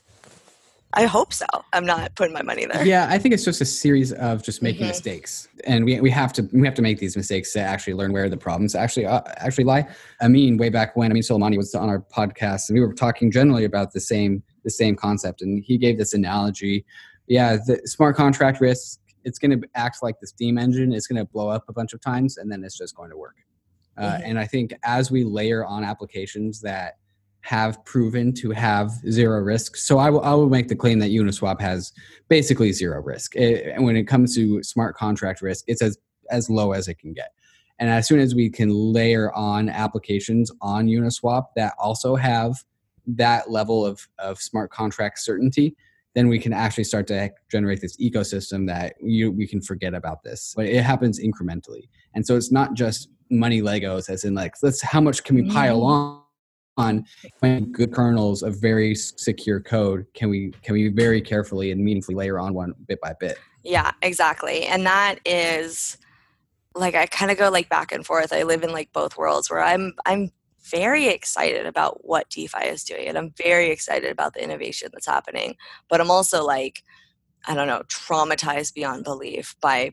[0.92, 1.46] I hope so.
[1.72, 2.84] I'm not putting my money there.
[2.86, 4.88] Yeah, I think it's just a series of just making mm-hmm.
[4.88, 8.12] mistakes, and we, we have to we have to make these mistakes to actually learn
[8.12, 9.86] where the problems actually uh, actually lie.
[10.20, 12.94] I mean, way back when I mean Soleimani was on our podcast, and we were
[12.94, 16.84] talking generally about the same the same concept, and he gave this analogy.
[17.26, 19.00] Yeah, the smart contract risk.
[19.24, 20.92] It's going to act like the steam engine.
[20.92, 23.16] It's going to blow up a bunch of times, and then it's just going to
[23.16, 23.34] work.
[23.98, 24.22] Uh, mm-hmm.
[24.24, 26.98] And I think as we layer on applications that
[27.46, 29.76] have proven to have zero risk.
[29.76, 31.92] So I will, I will make the claim that Uniswap has
[32.28, 33.36] basically zero risk.
[33.36, 35.96] It, and when it comes to smart contract risk, it's as,
[36.28, 37.30] as low as it can get.
[37.78, 42.56] And as soon as we can layer on applications on Uniswap that also have
[43.06, 45.76] that level of, of smart contract certainty,
[46.16, 50.24] then we can actually start to generate this ecosystem that you, we can forget about
[50.24, 50.52] this.
[50.56, 51.90] But it happens incrementally.
[52.12, 55.48] And so it's not just money Legos, as in like, let's how much can we
[55.48, 55.92] pile mm-hmm.
[55.92, 56.15] on?
[56.76, 57.04] On
[57.72, 62.38] good kernels of very secure code can we can we very carefully and meaningfully layer
[62.38, 63.38] on one bit by bit.
[63.64, 64.64] Yeah exactly.
[64.64, 65.96] And that is
[66.74, 68.32] like i kind of go like back and forth.
[68.32, 70.30] I live in like both worlds where i'm i'm
[70.70, 75.06] very excited about what defi is doing and i'm very excited about the innovation that's
[75.06, 75.56] happening.
[75.88, 76.82] But i'm also like
[77.46, 79.92] i don't know traumatized beyond belief by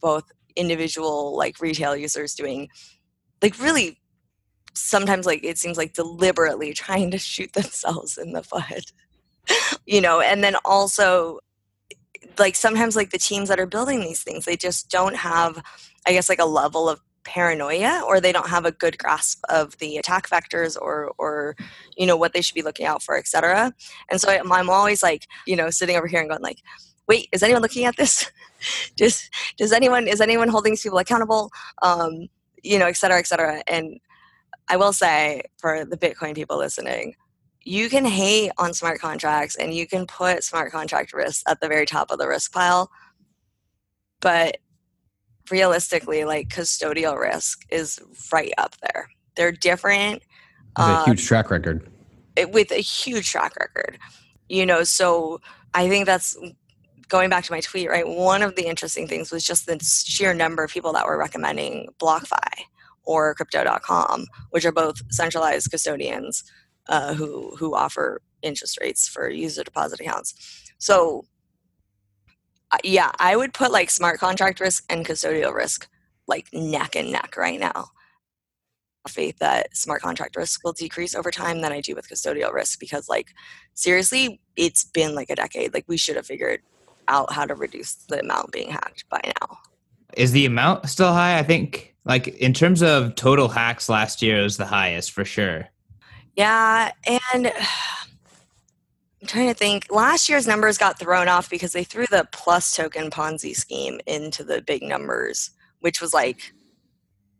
[0.00, 0.24] both
[0.56, 2.68] individual like retail users doing
[3.42, 4.00] like really
[4.74, 8.92] sometimes like it seems like deliberately trying to shoot themselves in the foot
[9.86, 11.38] you know and then also
[12.38, 15.62] like sometimes like the teams that are building these things they just don't have
[16.06, 19.78] i guess like a level of paranoia or they don't have a good grasp of
[19.78, 21.56] the attack vectors or or
[21.96, 23.72] you know what they should be looking out for etc
[24.10, 26.58] and so I'm, I'm always like you know sitting over here and going like
[27.08, 28.30] wait is anyone looking at this?
[28.96, 31.50] Does does anyone is anyone holding these people accountable?
[31.82, 32.28] Um
[32.62, 33.62] you know et cetera et cetera.
[33.66, 34.00] And
[34.68, 37.14] I will say for the Bitcoin people listening,
[37.64, 41.68] you can hate on smart contracts and you can put smart contract risk at the
[41.68, 42.90] very top of the risk pile.
[44.20, 44.58] But
[45.50, 48.00] realistically, like custodial risk is
[48.32, 49.08] right up there.
[49.36, 50.22] They're different.
[50.76, 51.88] With um, a huge track record.
[52.36, 53.98] It, with a huge track record.
[54.48, 55.40] You know, so
[55.72, 56.36] I think that's
[57.08, 58.06] going back to my tweet, right?
[58.06, 61.88] One of the interesting things was just the sheer number of people that were recommending
[61.98, 62.64] BlockFi
[63.04, 66.44] or crypto.com, which are both centralized custodians
[66.88, 70.34] uh, who who offer interest rates for user deposit accounts.
[70.78, 71.24] So
[72.82, 75.88] yeah, I would put like smart contract risk and custodial risk
[76.26, 77.88] like neck and neck right now.
[79.08, 82.80] Faith that smart contract risk will decrease over time than I do with custodial risk
[82.80, 83.34] because like
[83.74, 85.74] seriously, it's been like a decade.
[85.74, 86.62] Like we should have figured
[87.06, 89.58] out how to reduce the amount being hacked by now.
[90.16, 91.38] Is the amount still high?
[91.38, 95.68] I think like in terms of total hacks last year, was the highest for sure.
[96.36, 97.46] Yeah, and
[99.20, 99.86] I'm trying to think.
[99.90, 104.44] Last year's numbers got thrown off because they threw the plus token Ponzi scheme into
[104.44, 106.52] the big numbers, which was like,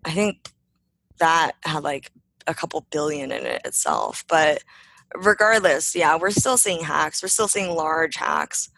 [0.05, 0.51] I think
[1.19, 2.11] that had like
[2.47, 4.25] a couple billion in it itself.
[4.29, 4.63] But
[5.15, 7.23] regardless, yeah, we're still seeing hacks.
[7.23, 8.71] We're still seeing large hacks.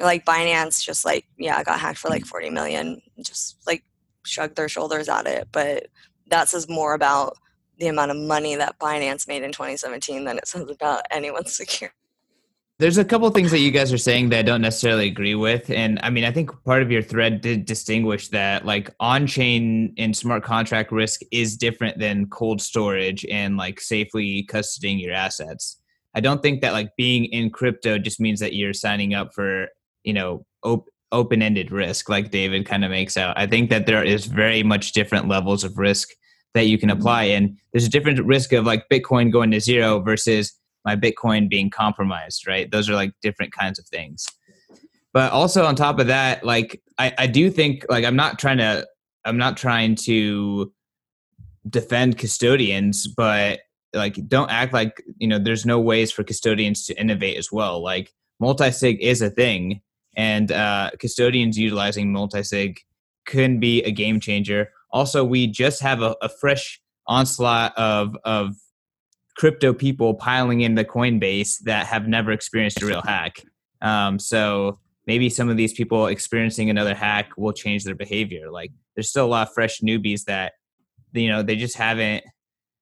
[0.00, 3.00] Like Binance just like, yeah, got hacked for like 40 million.
[3.20, 3.82] Just like
[4.28, 5.48] shrug their shoulders at it.
[5.52, 5.88] But
[6.30, 7.36] that says more about
[7.78, 11.94] the amount of money that Binance made in 2017 than it says about anyone's security.
[12.80, 15.68] There's a couple things that you guys are saying that I don't necessarily agree with.
[15.68, 19.94] And I mean, I think part of your thread did distinguish that like on chain
[19.98, 25.80] and smart contract risk is different than cold storage and like safely custodying your assets.
[26.14, 29.66] I don't think that like being in crypto just means that you're signing up for,
[30.04, 33.36] you know, op- open-ended risk like david kind of makes out.
[33.38, 36.10] I think that there is very much different levels of risk
[36.54, 37.44] that you can apply mm-hmm.
[37.44, 40.52] and there's a different risk of like bitcoin going to zero versus
[40.84, 42.70] my bitcoin being compromised right?
[42.70, 44.26] Those are like different kinds of things.
[45.12, 48.58] But also on top of that like i, I do think like i'm not trying
[48.58, 48.86] to
[49.24, 50.72] i'm not trying to
[51.68, 53.60] defend custodians but
[53.94, 57.82] like don't act like you know there's no ways for custodians to innovate as well.
[57.82, 59.80] Like multi-sig is a thing
[60.18, 62.78] and uh, custodians utilizing multisig
[63.24, 64.70] can be a game changer.
[64.90, 68.54] Also, we just have a, a fresh onslaught of of
[69.36, 73.40] crypto people piling in the Coinbase that have never experienced a real hack.
[73.80, 78.50] Um, so maybe some of these people experiencing another hack will change their behavior.
[78.50, 80.54] Like there's still a lot of fresh newbies that
[81.12, 82.24] you know they just haven't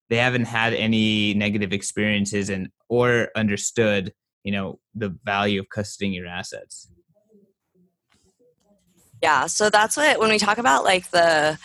[0.09, 6.15] they haven't had any negative experiences and or understood you know the value of custodying
[6.15, 6.89] your assets
[9.23, 11.59] yeah so that's what when we talk about like the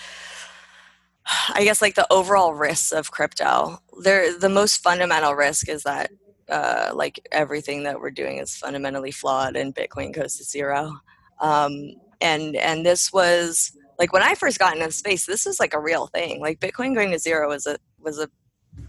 [1.53, 3.79] I guess like the overall risks of crypto.
[4.01, 6.11] There, the most fundamental risk is that
[6.49, 10.99] uh, like everything that we're doing is fundamentally flawed, and Bitcoin goes to zero.
[11.39, 15.73] Um, and and this was like when I first got into space, this was like
[15.73, 16.41] a real thing.
[16.41, 18.29] Like Bitcoin going to zero was a was a,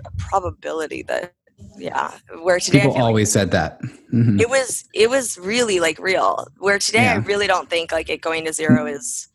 [0.04, 1.34] a probability that
[1.76, 2.12] yeah.
[2.42, 4.40] Where today people always like, said that mm-hmm.
[4.40, 6.46] it was it was really like real.
[6.58, 7.14] Where today yeah.
[7.14, 9.28] I really don't think like it going to zero is.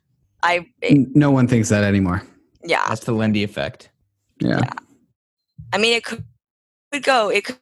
[0.43, 2.23] I it, no one thinks that anymore.
[2.63, 3.89] Yeah, that's the Lindy effect.
[4.39, 4.59] Yeah.
[4.59, 4.73] yeah.
[5.73, 6.23] I mean, it could,
[6.91, 7.29] could go.
[7.29, 7.57] It could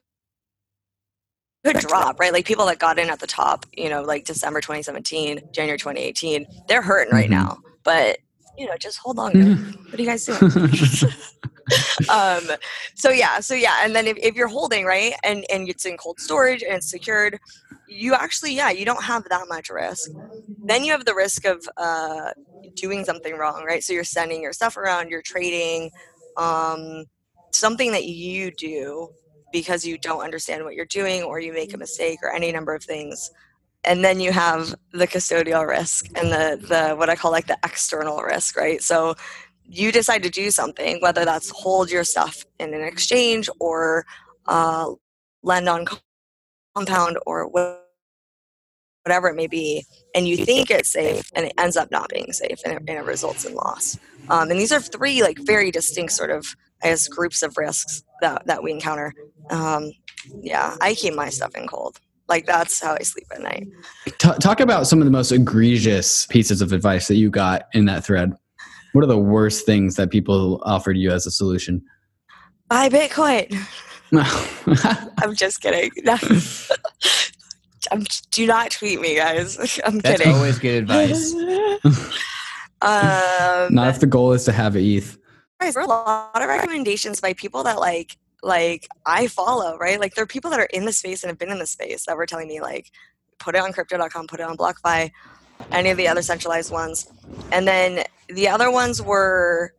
[1.64, 2.32] could drop, right?
[2.32, 6.46] Like people that got in at the top, you know, like December 2017, January 2018,
[6.68, 7.34] they're hurting right mm-hmm.
[7.34, 7.58] now.
[7.82, 8.18] But
[8.58, 9.32] you know, just hold on.
[9.32, 9.84] Mm-hmm.
[9.84, 10.38] What are you guys doing?
[12.08, 12.42] um,
[12.94, 15.96] so yeah, so yeah, and then if, if you're holding right, and and it's in
[15.96, 17.38] cold storage and it's secured,
[17.86, 20.12] you actually yeah, you don't have that much risk.
[20.68, 22.30] Then you have the risk of uh,
[22.76, 23.82] doing something wrong, right?
[23.82, 25.90] So you're sending your stuff around, you're trading,
[26.36, 27.04] um,
[27.52, 29.08] something that you do
[29.52, 32.74] because you don't understand what you're doing or you make a mistake or any number
[32.74, 33.30] of things
[33.84, 37.58] and then you have the custodial risk and the the what i call like the
[37.64, 39.14] external risk right so
[39.68, 44.04] you decide to do something whether that's hold your stuff in an exchange or
[44.46, 44.90] uh,
[45.42, 45.86] lend on
[46.74, 51.90] compound or whatever it may be and you think it's safe and it ends up
[51.90, 53.98] not being safe and it, and it results in loss
[54.28, 58.46] um, and these are three like very distinct sort of guess groups of risks that,
[58.46, 59.12] that we encounter.
[59.50, 59.92] Um,
[60.40, 61.98] yeah, I keep my stuff in cold.
[62.28, 63.68] Like that's how I sleep at night.
[64.18, 68.04] talk about some of the most egregious pieces of advice that you got in that
[68.04, 68.32] thread.
[68.96, 71.82] What are the worst things that people offered you as a solution?
[72.70, 73.54] Buy Bitcoin.
[74.10, 74.22] No.
[75.22, 75.90] I'm just kidding.
[77.90, 79.58] I'm, do not tweet me, guys.
[79.84, 80.34] I'm That's kidding.
[80.34, 81.34] always good advice.
[82.80, 85.18] um, Not if the goal is to have ETH
[85.60, 90.00] there are a lot of recommendations by people that like like I follow, right?
[90.00, 92.06] Like there are people that are in the space and have been in the space
[92.06, 92.90] that were telling me like
[93.38, 95.10] put it on crypto.com, put it on BlockFi,
[95.70, 97.10] any of the other centralized ones.
[97.52, 99.72] And then the other ones were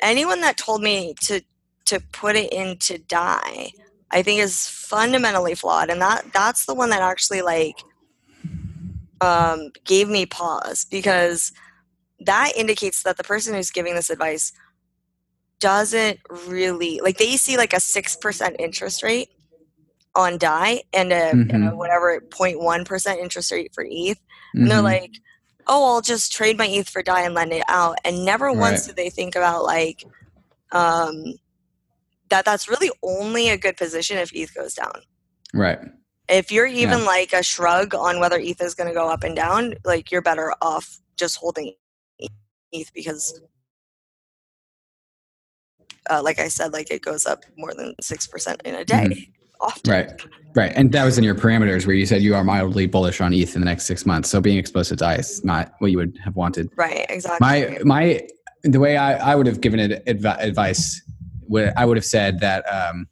[0.00, 1.40] anyone that told me to
[1.84, 3.72] to put it into DAI,
[4.10, 5.90] I think is fundamentally flawed.
[5.90, 7.76] And that that's the one that actually like
[9.20, 11.52] um, gave me pause because
[12.20, 14.52] that indicates that the person who's giving this advice
[15.60, 19.28] doesn't really like they see like a 6% interest rate
[20.14, 21.50] on DAI and a, mm-hmm.
[21.50, 24.18] and a whatever 0.1% interest rate for ETH.
[24.54, 24.68] And mm-hmm.
[24.68, 25.12] they're like,
[25.66, 27.98] oh, I'll just trade my ETH for DAI and lend it out.
[28.04, 28.56] And never right.
[28.56, 30.04] once do they think about like
[30.72, 31.34] um,
[32.30, 35.02] that that's really only a good position if ETH goes down.
[35.54, 35.78] Right.
[36.28, 37.04] If you're even yeah.
[37.04, 40.22] like a shrug on whether ETH is going to go up and down, like you're
[40.22, 41.74] better off just holding
[42.72, 43.40] ETH because
[46.10, 49.04] uh, like I said, like it goes up more than six percent in a day.
[49.04, 49.41] Mm-hmm.
[49.62, 49.90] Often.
[49.90, 50.22] Right,
[50.54, 53.32] right, and that was in your parameters where you said you are mildly bullish on
[53.32, 54.28] ETH in the next six months.
[54.28, 56.70] So being exposed to DAI is not what you would have wanted.
[56.76, 57.38] Right, exactly.
[57.40, 58.20] My my
[58.62, 61.02] the way I, I would have given it adv- advice,
[61.76, 63.06] I would have said that um,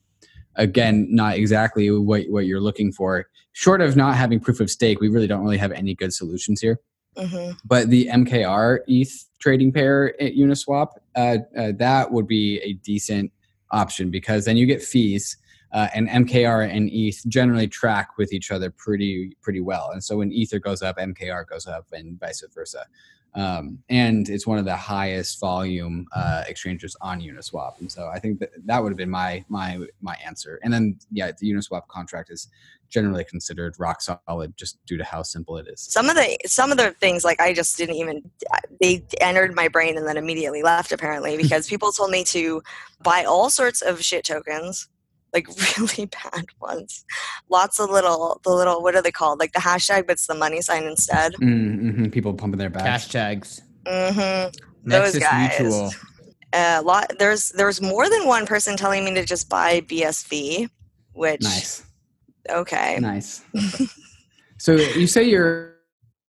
[0.56, 3.28] again, not exactly what what you're looking for.
[3.52, 6.60] Short of not having proof of stake, we really don't really have any good solutions
[6.60, 6.80] here.
[7.16, 7.52] Mm-hmm.
[7.64, 13.32] But the MKR ETH trading pair at Uniswap, uh, uh, that would be a decent
[13.72, 15.36] option because then you get fees.
[15.72, 19.90] Uh, and MKR and ETH generally track with each other pretty pretty well.
[19.92, 22.86] And so when Ether goes up, MKR goes up, and vice versa.
[23.34, 27.78] Um, and it's one of the highest volume uh, exchanges on Uniswap.
[27.78, 30.58] And so I think that that would have been my my my answer.
[30.62, 32.48] And then yeah, the Uniswap contract is
[32.88, 35.80] generally considered rock solid just due to how simple it is.
[35.80, 38.28] Some of the some of the things like I just didn't even
[38.80, 42.62] they entered my brain and then immediately left apparently because people told me to
[43.02, 44.88] buy all sorts of shit tokens
[45.32, 47.04] like really bad ones.
[47.48, 49.38] Lots of little, the little, what are they called?
[49.38, 51.34] Like the hashtag, but it's the money sign instead.
[51.34, 52.06] Mm-hmm.
[52.06, 53.06] People pumping their bags.
[53.06, 53.60] Hashtags.
[53.84, 54.90] Mm-hmm.
[54.90, 55.60] Those guys.
[55.60, 55.90] Mutual.
[56.52, 57.12] A lot.
[57.18, 60.68] There's there's more than one person telling me to just buy BSV,
[61.12, 61.84] which nice.
[62.48, 62.98] Okay.
[63.00, 63.42] Nice.
[64.58, 65.69] so you say you're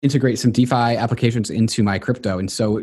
[0.03, 2.83] integrate some DeFi applications into my crypto, and so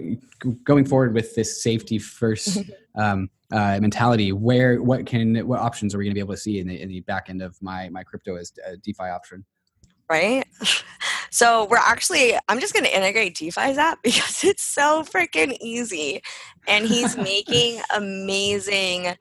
[0.63, 2.59] going forward with this safety first
[2.95, 6.39] um, uh, mentality, where what can what options are we going to be able to
[6.39, 9.45] see in the in the back end of my my crypto as a DeFi option?
[10.09, 10.45] Right.
[11.29, 16.21] So we're actually I'm just going to integrate DeFi Zap because it's so freaking easy,
[16.67, 19.15] and he's making amazing,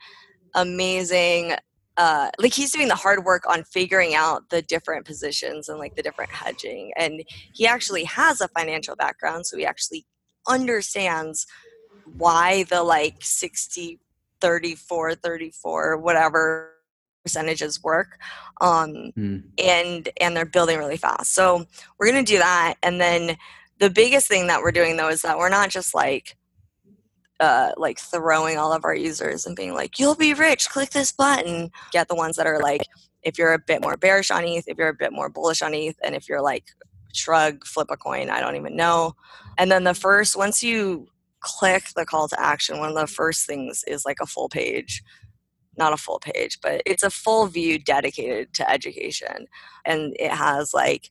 [0.54, 1.54] amazing
[1.96, 5.96] uh, like he's doing the hard work on figuring out the different positions and like
[5.96, 10.04] the different hedging and he actually has a financial background so he actually
[10.48, 11.46] understands
[12.16, 13.98] why the like 60
[14.40, 16.72] 34 34 whatever
[17.24, 18.18] percentages work
[18.60, 19.42] um, mm.
[19.58, 21.64] and and they're building really fast so
[21.98, 23.36] we're going to do that and then
[23.78, 26.36] the biggest thing that we're doing though is that we're not just like
[27.40, 31.12] uh, like throwing all of our users and being like you'll be rich click this
[31.12, 32.82] button get the ones that are like
[33.22, 35.74] if you're a bit more bearish on eth if you're a bit more bullish on
[35.74, 36.64] eth and if you're like
[37.12, 39.14] shrug flip a coin i don't even know
[39.58, 41.06] and then the first once you
[41.46, 45.02] click the call to action, one of the first things is like a full page.
[45.78, 49.46] Not a full page, but it's a full view dedicated to education.
[49.84, 51.10] And it has like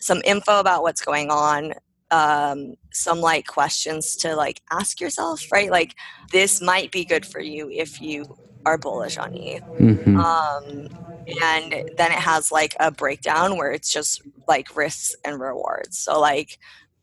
[0.00, 1.74] some info about what's going on,
[2.14, 5.70] um, some like questions to like ask yourself, right?
[5.70, 5.96] Like,
[6.30, 9.64] this might be good for you if you are bullish on ETH.
[9.64, 10.16] Mm-hmm.
[10.16, 10.88] Um,
[11.42, 15.98] and then it has like a breakdown where it's just like risks and rewards.
[15.98, 16.58] So, like,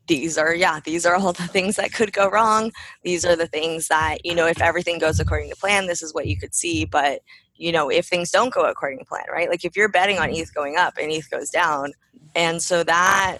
[0.08, 2.72] these are yeah these are all the things that could go wrong
[3.04, 6.12] these are the things that you know if everything goes according to plan this is
[6.12, 7.20] what you could see but
[7.54, 10.28] you know if things don't go according to plan right like if you're betting on
[10.34, 11.92] eth going up and eth goes down
[12.34, 13.38] and so that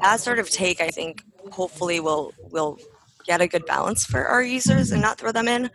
[0.00, 2.78] that sort of take i think hopefully will will
[3.26, 5.70] get a good balance for our users and not throw them in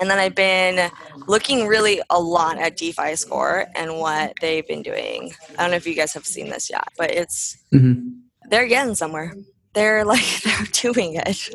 [0.00, 0.90] and then I've been
[1.26, 5.30] looking really a lot at DeFi Score and what they've been doing.
[5.58, 8.94] I don't know if you guys have seen this yet, but it's mm-hmm they're getting
[8.94, 9.34] somewhere.
[9.72, 11.48] They're like they're doing it.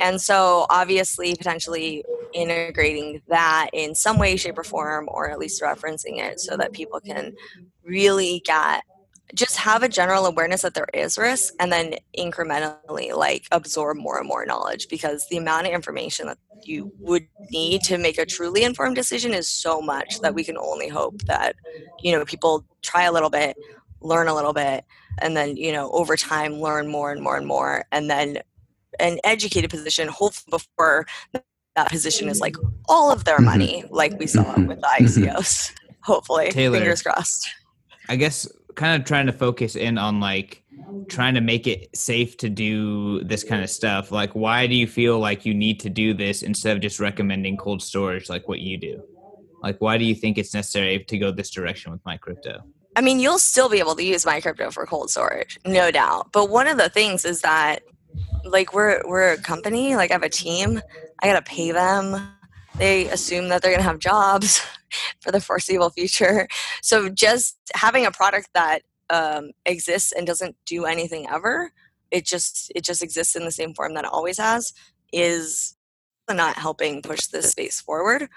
[0.00, 5.62] And so obviously potentially integrating that in some way, shape, or form, or at least
[5.62, 7.34] referencing it so that people can
[7.84, 8.82] really get
[9.34, 14.18] just have a general awareness that there is risk and then incrementally like absorb more
[14.18, 18.24] and more knowledge because the amount of information that you would need to make a
[18.24, 21.56] truly informed decision is so much that we can only hope that
[22.00, 23.56] you know people try a little bit
[24.00, 24.84] learn a little bit
[25.20, 28.38] and then you know over time learn more and more and more and then
[29.00, 31.06] an educated position hopefully before
[31.74, 32.56] that position is like
[32.88, 33.46] all of their mm-hmm.
[33.46, 34.66] money like we saw mm-hmm.
[34.66, 35.92] with the icos mm-hmm.
[36.02, 37.48] hopefully Taylor, fingers crossed
[38.08, 40.62] i guess kind of trying to focus in on like
[41.08, 44.86] trying to make it safe to do this kind of stuff like why do you
[44.86, 48.60] feel like you need to do this instead of just recommending cold storage like what
[48.60, 49.02] you do
[49.62, 52.62] like why do you think it's necessary to go this direction with my crypto
[52.96, 56.30] I mean, you'll still be able to use my crypto for cold storage, no doubt.
[56.32, 57.82] But one of the things is that,
[58.44, 59.96] like, we're we're a company.
[59.96, 60.80] Like, I have a team.
[61.20, 62.28] I gotta pay them.
[62.76, 64.64] They assume that they're gonna have jobs
[65.20, 66.48] for the foreseeable future.
[66.82, 71.72] So, just having a product that um, exists and doesn't do anything ever,
[72.10, 74.72] it just it just exists in the same form that it always has,
[75.12, 75.76] is
[76.30, 78.28] not helping push this space forward.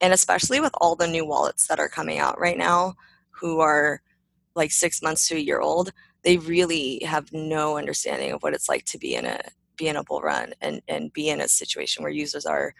[0.00, 2.94] And especially with all the new wallets that are coming out right now
[3.30, 4.00] who are
[4.54, 5.92] like six months to a year old,
[6.22, 9.40] they really have no understanding of what it's like to be in a
[9.76, 12.74] be in a bull run and and be in a situation where users are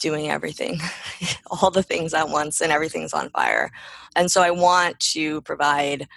[0.00, 0.80] doing everything,
[1.50, 3.70] all the things at once, and everything's on fire.
[4.16, 6.08] And so I want to provide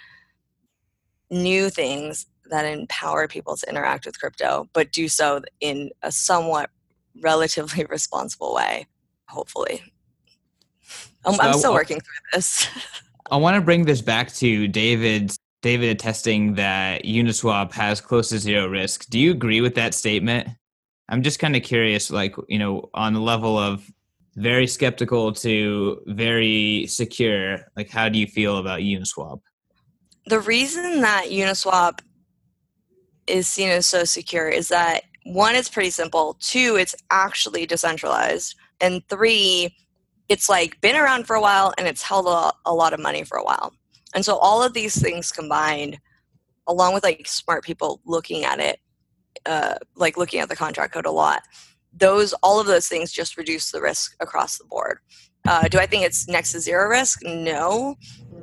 [1.30, 6.70] new things that empower people to interact with crypto, but do so in a somewhat
[7.22, 8.86] relatively responsible way,
[9.28, 9.82] hopefully.
[11.24, 12.68] I'm, so I'm still working through this.
[13.30, 18.38] I want to bring this back to David's David attesting that Uniswap has close to
[18.38, 19.08] zero risk.
[19.08, 20.46] Do you agree with that statement?
[21.08, 23.90] I'm just kind of curious, like, you know, on the level of
[24.36, 29.40] very skeptical to very secure, like, how do you feel about Uniswap?
[30.26, 32.00] The reason that Uniswap
[33.26, 38.56] is seen as so secure is that one, it's pretty simple, two, it's actually decentralized,
[38.80, 39.74] and three,
[40.28, 43.24] it's like been around for a while and it's held a, a lot of money
[43.24, 43.74] for a while.
[44.14, 45.98] And so all of these things combined,
[46.66, 48.80] along with like smart people looking at it,
[49.46, 51.42] uh, like looking at the contract code a lot,
[51.92, 54.98] those all of those things just reduce the risk across the board.
[55.46, 57.20] Uh, do I think it's next to zero risk?
[57.24, 57.96] No.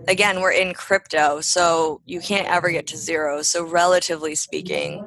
[0.08, 3.42] Again, we're in crypto, so you can't ever get to zero.
[3.44, 5.04] So relatively speaking,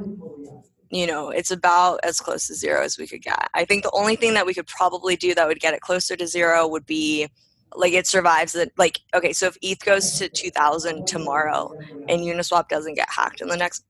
[0.91, 3.49] you know, it's about as close to zero as we could get.
[3.55, 6.17] I think the only thing that we could probably do that would get it closer
[6.17, 7.29] to zero would be
[7.75, 11.75] like it survives that like okay so if eth goes to 2000 tomorrow
[12.07, 13.85] and uniswap doesn't get hacked in the next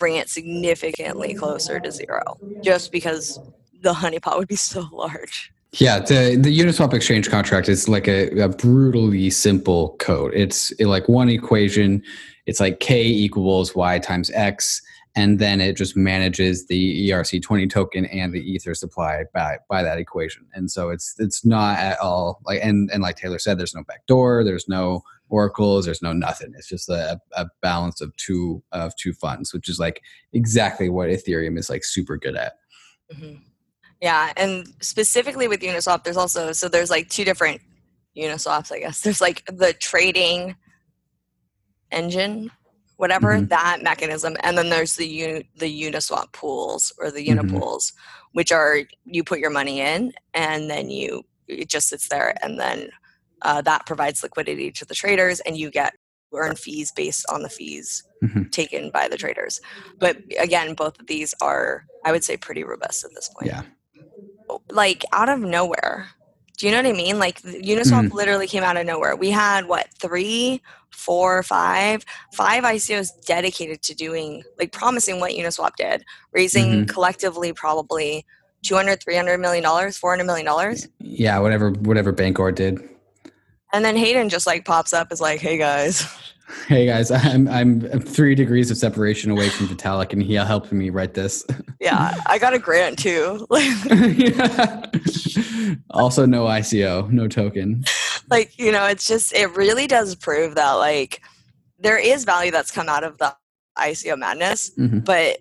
[0.00, 3.38] bring it significantly closer to zero just because
[3.82, 5.52] the honeypot would be so large.
[5.74, 10.32] Yeah the, the uniswap exchange contract is like a, a brutally simple code.
[10.34, 12.02] It's like one equation.
[12.46, 14.82] It's like k equals y times x
[15.16, 19.98] and then it just manages the ERC20 token and the ether supply by by that
[19.98, 20.46] equation.
[20.54, 23.84] And so it's it's not at all like and and like Taylor said, there's no
[23.84, 26.52] backdoor, there's no oracles, there's no nothing.
[26.56, 30.02] It's just a, a balance of two of two funds, which is like
[30.32, 32.54] exactly what Ethereum is like super good at.
[33.16, 33.36] hmm
[34.02, 37.60] Yeah, and specifically with Uniswap, there's also so there's like two different
[38.16, 39.00] Uniswaps, I guess.
[39.04, 40.56] There's like the trading
[41.92, 42.50] engine,
[42.96, 43.48] whatever Mhm.
[43.48, 47.26] that mechanism, and then there's the uni, the Uniswap pools or the.
[47.26, 47.92] Unipools,
[48.32, 52.58] which are you put your money in and then you it just sits there, and
[52.60, 52.90] then
[53.42, 55.94] uh, that provides liquidity to the traders, and you get
[56.32, 58.52] earn fees based on the fees Mhm.
[58.52, 59.60] taken by the traders.
[59.98, 63.48] But again, both of these are, I would say, pretty robust at this point.
[63.50, 63.62] Yeah.
[64.70, 66.08] Like out of nowhere.
[66.58, 67.18] Do you know what I mean?
[67.18, 69.16] Like Uniswap literally came out of nowhere.
[69.16, 70.60] We had what three,
[70.90, 78.26] four, five, five ICOs dedicated to doing like promising what Uniswap did, raising collectively probably
[78.62, 80.86] 200, 300 million dollars, 400 million dollars.
[80.98, 82.78] Yeah, whatever whatever Bancor did.
[83.72, 86.04] And then Hayden just like pops up is like, "Hey guys,
[86.66, 90.90] Hey guys, I'm I'm three degrees of separation away from Vitalik, and he helped me
[90.90, 91.44] write this.
[91.80, 93.46] yeah, I got a grant too."
[93.90, 94.86] Yeah.
[95.90, 97.84] also, no ICO, no token.
[98.30, 101.22] like you know it's just it really does prove that like
[101.78, 103.34] there is value that's come out of the
[103.78, 105.38] ico madness Mhm, but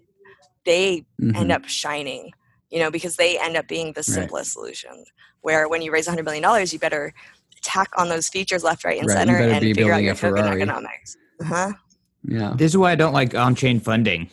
[0.66, 1.36] they mhm.
[1.36, 2.32] end up shining
[2.70, 5.04] you know because they end up being the simplest solution
[5.42, 7.14] where when you raise $100 million you better
[7.62, 10.16] tack on those features left right and Right, center and be figure out building your
[10.16, 10.62] token Ferrari.
[10.62, 11.74] economics uh-huh.
[12.24, 12.54] Yeah.
[12.58, 14.30] This is why I don't like on-chain funding.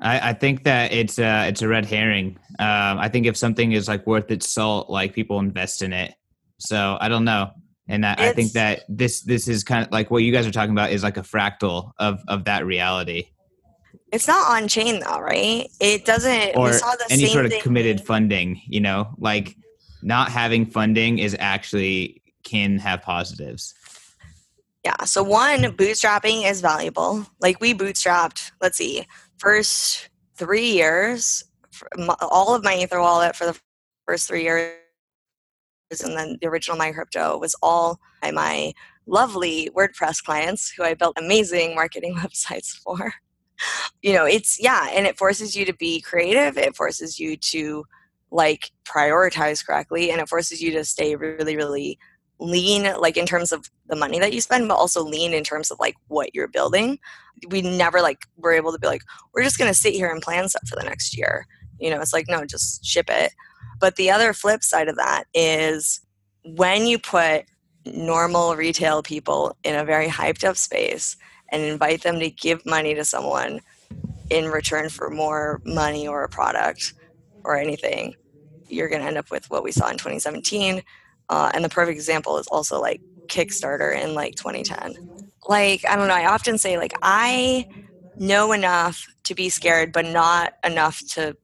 [0.00, 2.38] I, I think that it's uh, it's a red herring.
[2.58, 6.14] Um, I think if something is like worth its salt, like people invest in it.
[6.58, 7.50] So I don't know,
[7.88, 10.50] and I, I think that this this is kind of like what you guys are
[10.50, 13.28] talking about is like a fractal of of that reality,
[14.12, 17.44] it's not on chain though right it doesn't or we saw the any same sort
[17.46, 18.60] of thing committed funding.
[18.66, 19.56] You know, like
[20.02, 23.74] not having funding is actually can have positives.
[24.84, 25.04] Yeah.
[25.04, 27.26] So one, bootstrapping is valuable.
[27.40, 29.06] Like we bootstrapped, let's see,
[29.38, 31.44] first three years,
[32.20, 33.60] all of MyEtherWallet for the
[34.06, 34.74] first three years,
[36.02, 38.72] and then the original My Crypto was all by my
[39.06, 43.12] lovely WordPress clients who I built amazing marketing websites for.
[44.00, 46.56] You know, it's yeah, and it forces you to be creative.
[46.56, 47.84] It forces you to
[48.30, 51.98] like prioritize correctly, and it forces you to stay really, really
[52.40, 55.70] lean like in terms of the money that you spend but also lean in terms
[55.70, 56.98] of like what you're building.
[57.48, 60.22] We never like were able to be like we're just going to sit here and
[60.22, 61.46] plan stuff for the next year.
[61.78, 63.32] You know it's like no just ship it.
[63.78, 66.00] But the other flip side of that is
[66.44, 67.44] when you put
[67.86, 71.16] normal retail people in a very hyped up space
[71.50, 73.60] and invite them to give money to someone
[74.28, 76.94] in return for more money or a product
[77.44, 78.14] or anything
[78.68, 80.82] you're going to end up with what we saw in 2017
[81.30, 84.94] uh, and the perfect example is also like Kickstarter in like 2010.
[85.48, 87.66] Like, I don't know, I often say, like, I
[88.18, 91.36] know enough to be scared, but not enough to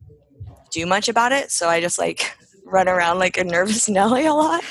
[0.73, 1.51] do much about it.
[1.51, 4.65] So I just like run around like a nervous Nelly a lot.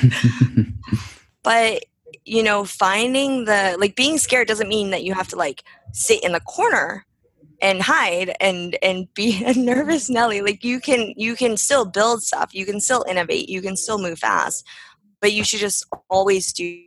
[1.44, 1.84] but,
[2.26, 5.64] you know, finding the like being scared doesn't mean that you have to like
[5.94, 7.06] sit in the corner
[7.62, 12.24] and hide and and be a nervous nelly like you can you can still build
[12.24, 14.66] stuff you can still innovate you can still move fast
[15.26, 16.80] but you should just always do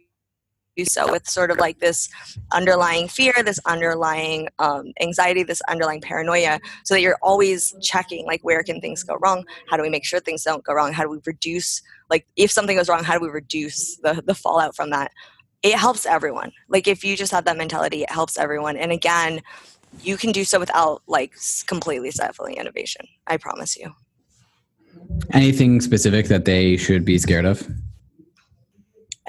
[0.85, 2.09] so with sort of like this
[2.53, 8.41] underlying fear this underlying um, anxiety this underlying paranoia so that you're always checking like
[8.43, 9.45] where can things go wrong?
[9.69, 10.93] How do we make sure things don't go wrong?
[10.93, 14.37] How do we reduce like if something goes wrong how do we reduce the, the
[14.37, 15.11] fallout from that?
[15.65, 16.53] It helps everyone.
[16.69, 18.77] Like if you just have that mentality it helps everyone.
[18.77, 19.43] And again
[20.01, 21.35] you can do so without like
[21.67, 23.05] completely stifling innovation.
[23.27, 23.93] I promise you.
[25.33, 27.69] Anything specific that they should be scared of?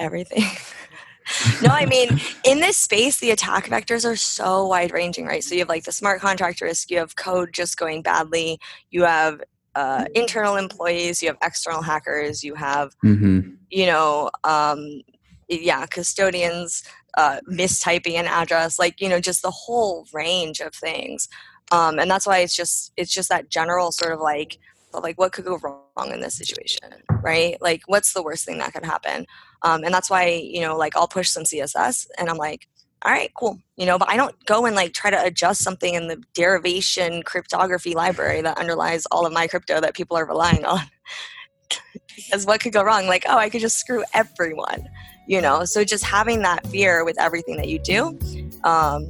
[0.00, 0.42] Everything.
[1.62, 5.44] no, I mean, in this space, the attack vectors are so wide ranging, right?
[5.44, 8.58] So you have like the smart contract risk, you have code just going badly,
[8.90, 9.40] you have
[9.76, 13.40] uh, internal employees, you have external hackers, you have, hmm
[13.70, 15.00] you know, um,
[15.48, 16.82] yeah, custodians
[17.16, 21.28] uh, mistyping an address, like, you know, just the whole range of things.
[21.70, 24.58] Um, and that's why it's just, it's just that general sort of like,
[24.92, 26.90] like what could go wrong in this situation,
[27.22, 27.56] right?
[27.60, 29.26] Like, what's the worst thing that could happen?
[29.62, 32.66] Um, and that's why, you know, like I'll push some CSS and I'm like,
[33.02, 33.58] all right, cool.
[33.76, 37.22] You know, but I don't go and like try to adjust something in the derivation
[37.22, 40.80] cryptography library that underlies all of my crypto that people are relying on.
[42.16, 43.06] because what could go wrong?
[43.06, 44.88] Like, oh, I could just screw everyone,
[45.26, 45.64] you know?
[45.64, 48.18] So just having that fear with everything that you do,
[48.64, 49.08] um,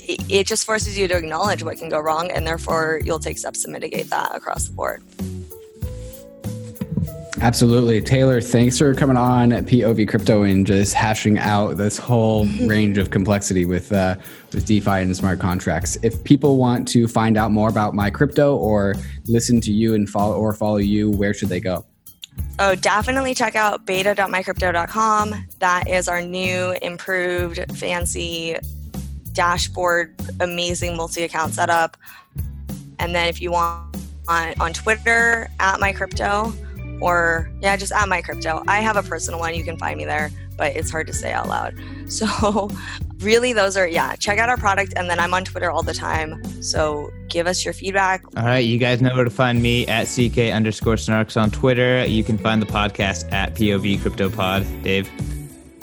[0.00, 3.36] it, it just forces you to acknowledge what can go wrong and therefore you'll take
[3.36, 5.02] steps to mitigate that across the board.
[7.42, 8.02] Absolutely.
[8.02, 13.10] Taylor, thanks for coming on POV Crypto and just hashing out this whole range of
[13.10, 14.16] complexity with uh,
[14.52, 15.96] with DeFi and smart contracts.
[16.02, 18.94] If people want to find out more about my crypto or
[19.26, 21.86] listen to you and follow or follow you, where should they go?
[22.58, 25.46] Oh, definitely check out beta.mycrypto.com.
[25.60, 28.56] That is our new, improved, fancy
[29.32, 31.96] dashboard, amazing multi account setup.
[32.98, 33.96] And then if you want
[34.28, 36.54] on, on Twitter, at mycrypto,
[37.00, 38.62] or yeah, just at my crypto.
[38.66, 39.54] I have a personal one.
[39.54, 41.74] You can find me there, but it's hard to say out loud.
[42.10, 42.68] So,
[43.20, 44.94] really, those are, yeah, check out our product.
[44.96, 46.42] And then I'm on Twitter all the time.
[46.60, 48.24] So, give us your feedback.
[48.36, 48.58] All right.
[48.58, 52.04] You guys know where to find me at CK underscore snarks on Twitter.
[52.04, 54.82] You can find the podcast at POV CryptoPod.
[54.82, 55.08] Dave.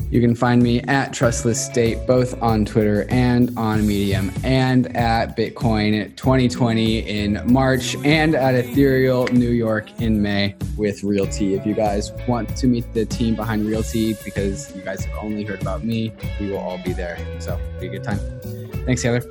[0.10, 5.36] You can find me at Trustless State, both on Twitter and on Medium, and at
[5.36, 11.42] Bitcoin 2020 in March, and at Ethereal New York in May with RealT.
[11.42, 15.44] If you guys want to meet the team behind RealT, because you guys have only
[15.44, 17.18] heard about me, we will all be there.
[17.40, 18.20] So, be a good time.
[18.86, 19.22] Thanks, Taylor.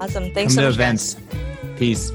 [0.00, 0.32] Awesome.
[0.32, 0.74] Thanks Come so to much.
[0.76, 1.14] events.
[1.14, 1.22] guys.
[1.78, 2.10] Peace.